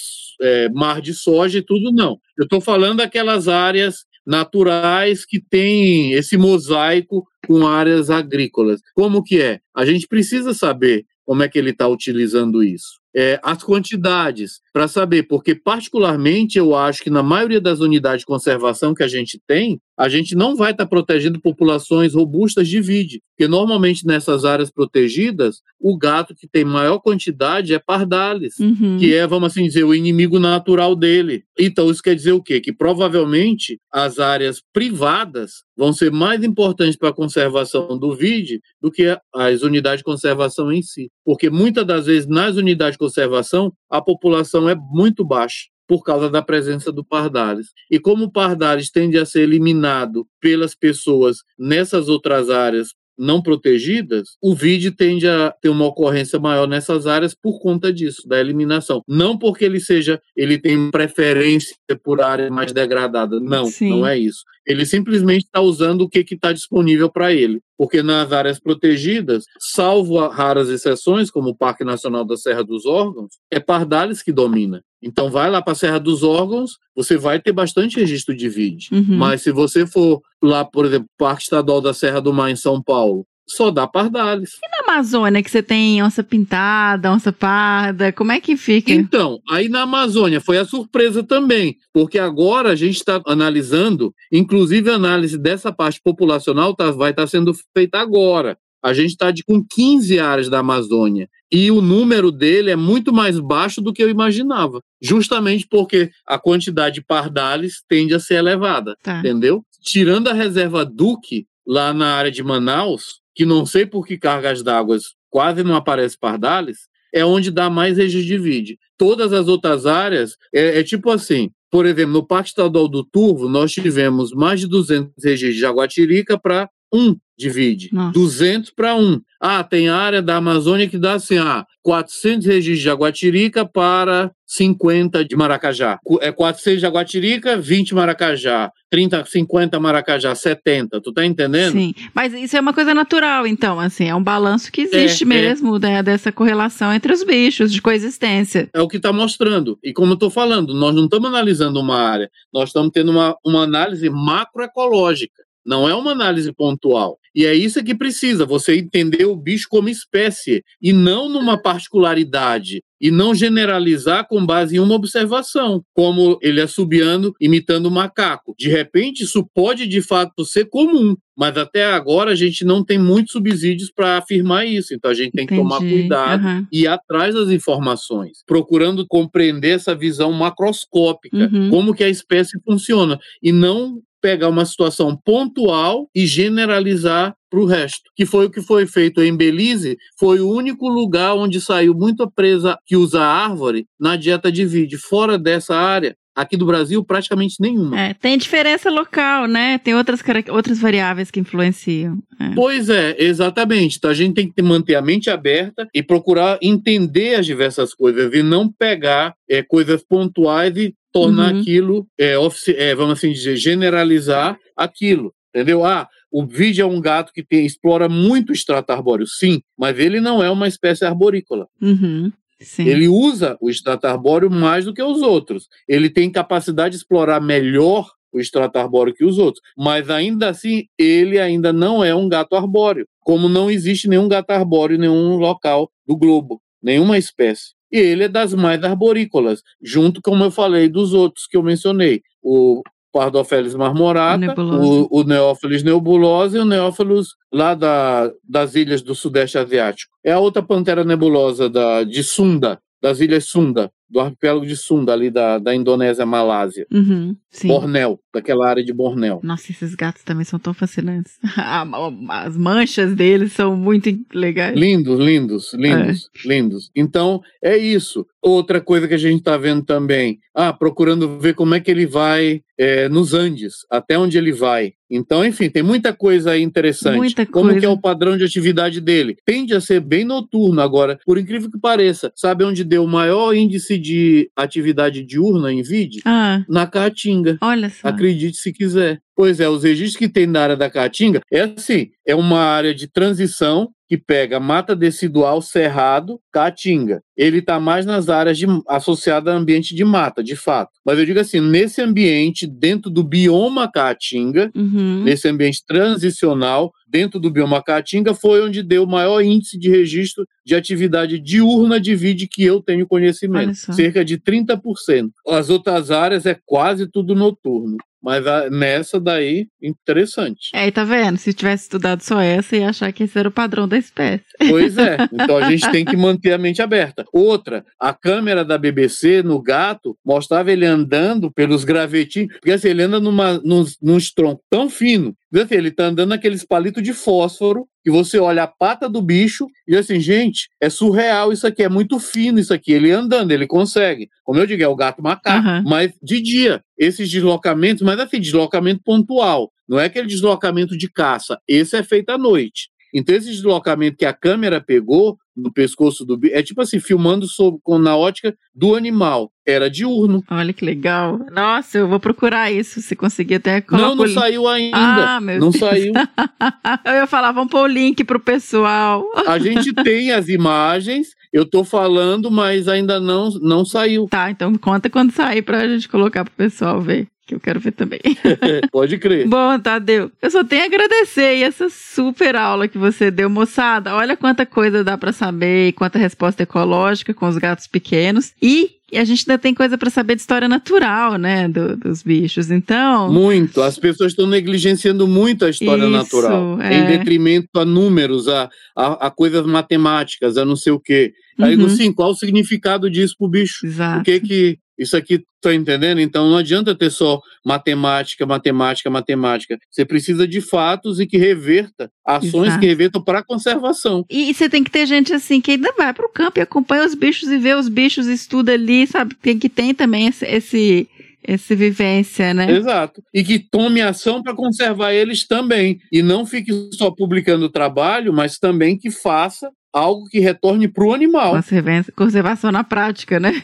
[0.42, 2.18] é, mar de soja e tudo, não.
[2.38, 8.80] Eu estou falando daquelas áreas naturais que têm esse mosaico com áreas agrícolas.
[8.94, 9.60] Como que é?
[9.76, 12.99] A gente precisa saber como é que ele está utilizando isso.
[13.16, 18.26] É, as quantidades, para saber, porque particularmente eu acho que na maioria das unidades de
[18.26, 23.22] conservação que a gente tem, a gente não vai estar protegendo populações robustas de vide,
[23.36, 28.98] porque normalmente nessas áreas protegidas, o gato que tem maior quantidade é pardalis, Uhum.
[28.98, 31.44] que é, vamos assim dizer, o inimigo natural dele.
[31.60, 32.62] Então, isso quer dizer o quê?
[32.62, 38.90] Que provavelmente as áreas privadas vão ser mais importantes para a conservação do vide do
[38.90, 41.10] que as unidades de conservação em si.
[41.26, 46.30] Porque muitas das vezes nas unidades de conservação a população é muito baixa por causa
[46.30, 47.70] da presença do pardalis.
[47.90, 54.38] E como o pardalis tende a ser eliminado pelas pessoas nessas outras áreas não protegidas,
[54.42, 59.02] o vide tende a ter uma ocorrência maior nessas áreas por conta disso, da eliminação.
[59.06, 63.40] Não porque ele seja, ele tem preferência por área mais degradada.
[63.40, 63.90] Não, Sim.
[63.90, 64.44] não é isso.
[64.66, 67.60] Ele simplesmente está usando o que está disponível para ele.
[67.78, 73.32] Porque nas áreas protegidas, salvo raras exceções, como o Parque Nacional da Serra dos Órgãos,
[73.52, 74.82] é Pardalis que domina.
[75.02, 78.90] Então, vai lá para a Serra dos Órgãos, você vai ter bastante registro de vide.
[78.92, 79.18] Uhum.
[79.18, 82.82] Mas se você for lá, por exemplo, Parque Estadual da Serra do Mar em São
[82.82, 84.52] Paulo, só dá Pardalis.
[84.72, 88.92] Na Amazônia, que você tem onça pintada, onça parda, como é que fica?
[88.92, 94.90] Então, aí na Amazônia foi a surpresa também, porque agora a gente está analisando, inclusive
[94.90, 98.58] a análise dessa parte populacional tá, vai estar sendo feita agora.
[98.82, 103.40] A gente está com 15 áreas da Amazônia e o número dele é muito mais
[103.40, 108.96] baixo do que eu imaginava, justamente porque a quantidade de pardales tende a ser elevada,
[109.04, 109.20] Tá.
[109.20, 109.64] entendeu?
[109.84, 114.64] Tirando a reserva Duque, lá na área de Manaus, que não sei por que cargas
[114.64, 114.98] d'água
[115.30, 118.80] quase não aparece pardales, é onde dá mais registro de vide.
[118.98, 123.48] Todas as outras áreas, é, é tipo assim, por exemplo, no Parque Estadual do Turvo,
[123.48, 127.90] nós tivemos mais de 200 registros de jaguatirica para um de vide.
[127.94, 128.12] Nossa.
[128.12, 129.22] 200 para um.
[129.42, 135.24] Ah, tem área da Amazônia que dá assim, ah, 400 registros de jaguatirica para 50
[135.24, 135.98] de maracajá.
[136.20, 138.70] É 400 de jaguatirica, 20 maracajá.
[138.90, 141.00] 30, 50 maracajá, 70.
[141.00, 141.72] Tu tá entendendo?
[141.72, 145.28] Sim, mas isso é uma coisa natural, então, assim, é um balanço que existe É,
[145.28, 148.68] mesmo, né, dessa correlação entre os bichos, de coexistência.
[148.74, 149.80] É o que está mostrando.
[149.82, 153.38] E como eu estou falando, nós não estamos analisando uma área, nós estamos tendo uma,
[153.46, 155.49] uma análise macroecológica.
[155.70, 157.20] Não é uma análise pontual.
[157.36, 162.82] E é isso que precisa, você entender o bicho como espécie, e não numa particularidade,
[163.00, 168.56] e não generalizar com base em uma observação, como ele assobiando, imitando o macaco.
[168.58, 172.98] De repente, isso pode de fato ser comum, mas até agora a gente não tem
[172.98, 175.94] muitos subsídios para afirmar isso, então a gente tem que tomar Entendi.
[175.94, 176.68] cuidado Aham.
[176.74, 181.70] e ir atrás das informações, procurando compreender essa visão macroscópica, Uhum.
[181.70, 187.66] como que a espécie funciona, e não pegar uma situação pontual e generalizar para o
[187.66, 188.10] resto.
[188.16, 192.30] Que foi o que foi feito em Belize, foi o único lugar onde saiu muita
[192.30, 194.98] presa que usa árvore na dieta de vide.
[194.98, 198.00] Fora dessa área, aqui do Brasil, praticamente nenhuma.
[198.00, 199.78] É, tem diferença local, né?
[199.80, 202.18] Tem outras, outras variáveis que influenciam.
[202.40, 202.56] É.
[202.56, 203.98] Pois é, exatamente.
[203.98, 208.34] Então a gente tem que manter a mente aberta e procurar entender as diversas coisas
[208.34, 211.62] e não pegar é, coisas pontuais e tornar Uhum.
[211.62, 212.36] aquilo, é,
[212.78, 215.34] é, vamos assim dizer, generalizar aquilo.
[215.54, 215.84] Entendeu?
[215.84, 219.98] Ah, o vídeo é um gato que tem- explora muito o extrato arbóreo, sim, mas
[219.98, 221.68] ele não é uma espécie arborícola.
[221.82, 222.32] Uhum.
[222.62, 222.88] Sim.
[222.88, 225.68] Ele usa o extrato arbóreo mais do que os outros.
[225.88, 230.84] Ele tem capacidade de explorar melhor o extrato arbóreo que os outros, mas ainda assim
[231.00, 235.38] ele ainda não é um gato arbóreo, como não existe nenhum gato arbóreo em nenhum
[235.38, 237.72] local do globo, nenhuma espécie.
[237.92, 242.22] E ele é das mais arborícolas, junto como eu falei dos outros que eu mencionei,
[242.42, 249.16] o Pardophelis marmorata, o, o Neófilis nebulosa e o Neófilis lá da, das ilhas do
[249.16, 250.12] Sudeste Asiático.
[250.24, 255.14] É a outra pantera nebulosa da, de Sunda, das ilhas Sunda, do arquipélago de Sunda,
[255.14, 256.86] ali da, da Indonésia, Malásia.
[256.92, 257.36] Uhum.
[257.66, 259.40] Bornéu, daquela área de Bornéu.
[259.44, 261.38] Nossa, esses gatos também são tão fascinantes.
[262.30, 264.76] As manchas deles são muito legais.
[264.78, 266.92] Lindos, lindos, lindos, lindos.
[266.96, 268.26] Então, é isso.
[268.42, 272.06] Outra coisa que a gente está vendo também, ah, procurando ver como é que ele
[272.06, 274.94] vai é, nos Andes, até onde ele vai.
[275.12, 277.18] Então, enfim, tem muita coisa aí interessante.
[277.18, 277.80] Muita como coisa.
[277.80, 279.36] que é o padrão de atividade dele?
[279.46, 282.32] Tende a ser bem noturno agora, por incrível que pareça.
[282.36, 286.22] Sabe onde deu o maior índice de atividade diurna em vídeo?
[286.26, 287.58] Ah, Na Caatinga.
[287.62, 288.08] olha só.
[288.08, 289.20] Acredite se quiser.
[289.36, 292.94] Pois é, os registros que tem na área da Caatinga é assim, é uma área
[292.94, 297.22] de transição que pega mata decidual, cerrado, caatinga.
[297.38, 300.90] Ele está mais nas áreas de, associadas a ambiente de mata, de fato.
[301.06, 305.24] Mas eu digo assim, nesse ambiente, dentro do bioma caatinga, Uhum.
[305.24, 310.44] nesse ambiente transicional, dentro do bioma caatinga, foi onde deu o maior índice de registro
[310.66, 315.30] de atividade diurna de vide que eu tenho conhecimento, cerca de 30%.
[315.48, 317.98] As outras áreas é quase tudo noturno.
[318.22, 320.70] Mas a- nessa daí, interessante.
[320.74, 321.38] É, e tá vendo?
[321.38, 324.44] Se tivesse estudado só essa, ia achar que esse era o padrão da espécie.
[324.70, 325.18] Pois é.
[325.34, 327.24] Então a gente tem que manter a mente aberta.
[327.34, 333.04] Outra, a câmera da BBC no gato mostrava ele andando pelos gravetinhos, porque assim, ele
[333.04, 335.34] anda numa, nos, nos troncos tão fino.
[335.52, 339.22] Diz Assim, ele tá andando naqueles palitos de fósforo que você olha a pata do
[339.22, 342.92] bicho e assim, gente, é surreal isso aqui, é muito fino isso aqui.
[342.92, 344.30] Ele andando, ele consegue.
[344.44, 345.68] Como eu digo, é o gato macaco.
[345.68, 345.84] Aham.
[345.88, 349.72] Mas de dia, esses deslocamentos, mas assim, deslocamento pontual.
[349.88, 351.60] Não é aquele deslocamento de caça.
[351.68, 352.90] Esse é feito à noite.
[353.14, 357.48] Então, esse deslocamento que a câmera pegou no pescoço do bicho, é tipo assim, filmando
[357.48, 359.52] sob, com, na ótica do animal.
[359.66, 360.44] Era diurno.
[360.50, 361.40] Olha que legal.
[361.52, 364.34] Nossa, eu vou procurar isso, se conseguir até Não, colocar não o link.
[364.34, 364.98] saiu ainda.
[364.98, 365.80] Ah, meu não Deus.
[365.80, 366.12] saiu.
[367.06, 369.24] Eu ia falar, vamos pôr o link pro pessoal.
[369.48, 374.28] A gente tem as imagens, eu tô falando, mas ainda não, não saiu.
[374.30, 377.92] Tá, então conta quando sair pra gente colocar pro pessoal ver, que eu quero ver
[377.92, 378.20] também.
[378.92, 379.48] Pode crer.
[379.48, 384.16] Bom, Tadeu, eu só tenho a agradecer e essa super aula que você deu, moçada.
[384.16, 388.54] Olha quanta coisa dá pra saber e quanta resposta ecológica com os gatos pequenos.
[388.62, 392.70] E a gente ainda tem coisa pra saber de história natural, né, do- dos bichos.
[392.72, 393.82] Então, Muito.
[393.82, 396.82] As pessoas estão negligenciando muito a história Isso, natural.
[396.82, 396.94] é.
[396.94, 401.34] Em detrimento a números, a, a, a coisas matemáticas, a não sei o quê.
[401.60, 401.90] Aí, Uhum.
[401.90, 403.86] sim, qual o significado disso pro bicho?
[403.86, 404.24] O exato.
[404.24, 406.20] que que isso aqui tá entendendo?
[406.20, 409.78] Então não adianta ter só matemática, matemática, matemática.
[409.90, 412.80] Você precisa de fatos e que reverta ações Exato.
[412.80, 414.26] que revertam para a conservação.
[414.30, 417.16] E você tem que ter gente assim que ainda vai pro campo e acompanha os
[417.16, 419.36] bichos e vê os bichos, estuda ali, sabe?
[419.42, 421.10] Tem que tem também esse, esse,
[421.46, 422.72] esse vivência, né?
[422.72, 423.22] Exato.
[423.34, 426.00] E que tome ação para conservar eles também.
[426.12, 431.06] E não fique só publicando o trabalho, mas também que faça algo que retorne para
[431.06, 431.52] o animal.
[431.56, 433.62] Conserva- Conservação na prática, né?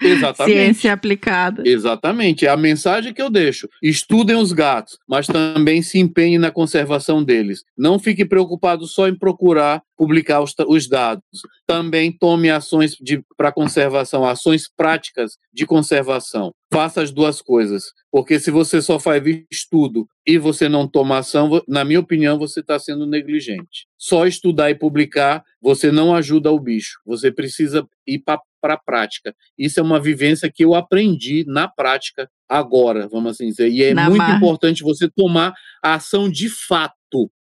[0.00, 0.56] Exatamente.
[0.56, 1.62] Ciência aplicada.
[1.66, 3.68] Exatamente, é a mensagem que eu deixo.
[3.82, 7.62] Estudem os gatos, mas também se empenhem na conservação deles.
[7.76, 11.24] Não fique preocupado só em procurar publicar os, os dados.
[11.66, 12.96] Também tome ações
[13.36, 16.52] para conservação, ações práticas de conservação.
[16.72, 21.62] Faça as duas coisas, porque se você só faz estudo e você não toma ação,
[21.66, 23.86] na minha opinião, você está sendo negligente.
[23.98, 27.00] Só estudar e publicar, você não ajuda o bicho.
[27.04, 28.40] Você precisa ir para
[28.74, 29.34] a prática.
[29.58, 33.70] Isso é uma vivência que eu aprendi na prática agora, vamos assim dizer.
[33.70, 34.36] E é Na muito marra.
[34.36, 36.94] importante você tomar a ação de fato.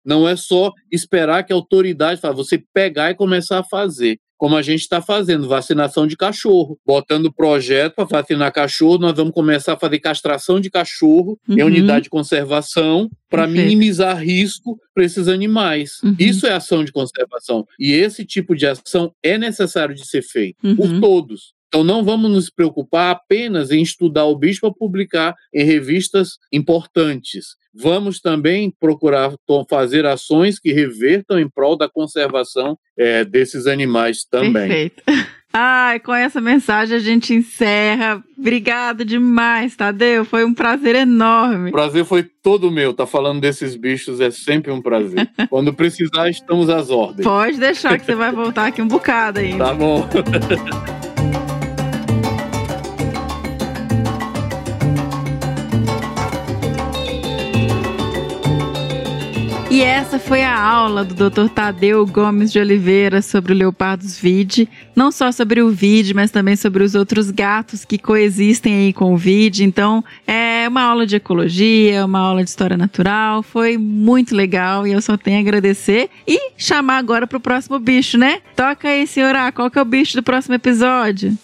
[0.04, 4.18] Não é só esperar que a autoridade faça, você pegar e começar a fazer.
[4.36, 9.32] Como a gente está fazendo, vacinação de cachorro, botando projeto para vacinar cachorro, nós vamos
[9.32, 11.68] começar a fazer castração de cachorro em Uhum.
[11.68, 15.92] unidade de conservação para minimizar risco para esses animais.
[16.02, 16.16] Uhum.
[16.18, 17.64] Isso é ação de conservação.
[17.78, 21.00] E esse tipo de ação é necessário de ser feito por Uhum.
[21.00, 21.52] todos.
[21.73, 27.57] Então não vamos nos preocupar apenas em estudar o bicho para publicar em revistas importantes.
[27.74, 29.32] Vamos também procurar
[29.70, 34.53] fazer ações que revertam em prol da conservação eh, desses animais também.
[34.69, 35.03] Perfeito.
[35.51, 38.23] Ai, com essa mensagem a gente encerra.
[38.39, 40.27] Obrigado demais, Tadeu.
[40.27, 41.70] Foi um prazer enorme.
[41.70, 42.93] O prazer foi todo meu.
[42.93, 45.31] Tá falando desses bichos é sempre um prazer.
[45.49, 47.24] Quando precisar, estamos às ordens.
[47.24, 49.65] Pode deixar que você vai voltar aqui um bocado ainda.
[49.65, 50.07] Tá bom.
[59.82, 61.48] E essa foi a aula do Dr.
[61.48, 64.68] Tadeu Gomes de Oliveira sobre o Leopardos Vide.
[64.94, 69.12] Não só sobre o vide, mas também sobre os outros gatos que coexistem aí com
[69.12, 69.64] o vide.
[69.64, 73.42] Então, é uma aula de ecologia, uma aula de história natural.
[73.42, 76.09] Foi muito legal e eu só tenho a agradecer.
[76.28, 78.40] E chamar agora pro próximo bicho, né?
[78.54, 79.50] Toca aí, senhora.
[79.50, 81.36] Qual que é o bicho do próximo episódio?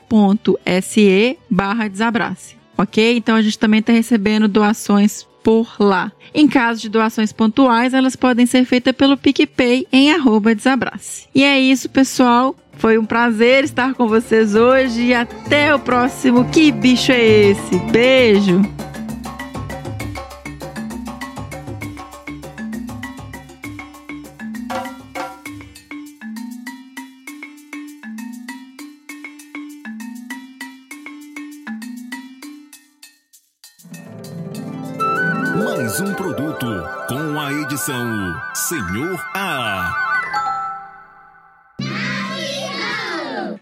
[1.50, 3.16] barra desabrace, ok?
[3.16, 6.12] Então a gente também está recebendo doações por lá.
[6.34, 11.28] Em caso de doações pontuais, elas podem ser feitas pelo PicPay em arroba desabrace.
[11.34, 12.56] E é isso, pessoal.
[12.78, 16.46] Foi um prazer estar com vocês hoje e até o próximo.
[16.46, 17.78] Que bicho é esse?
[17.92, 18.62] Beijo!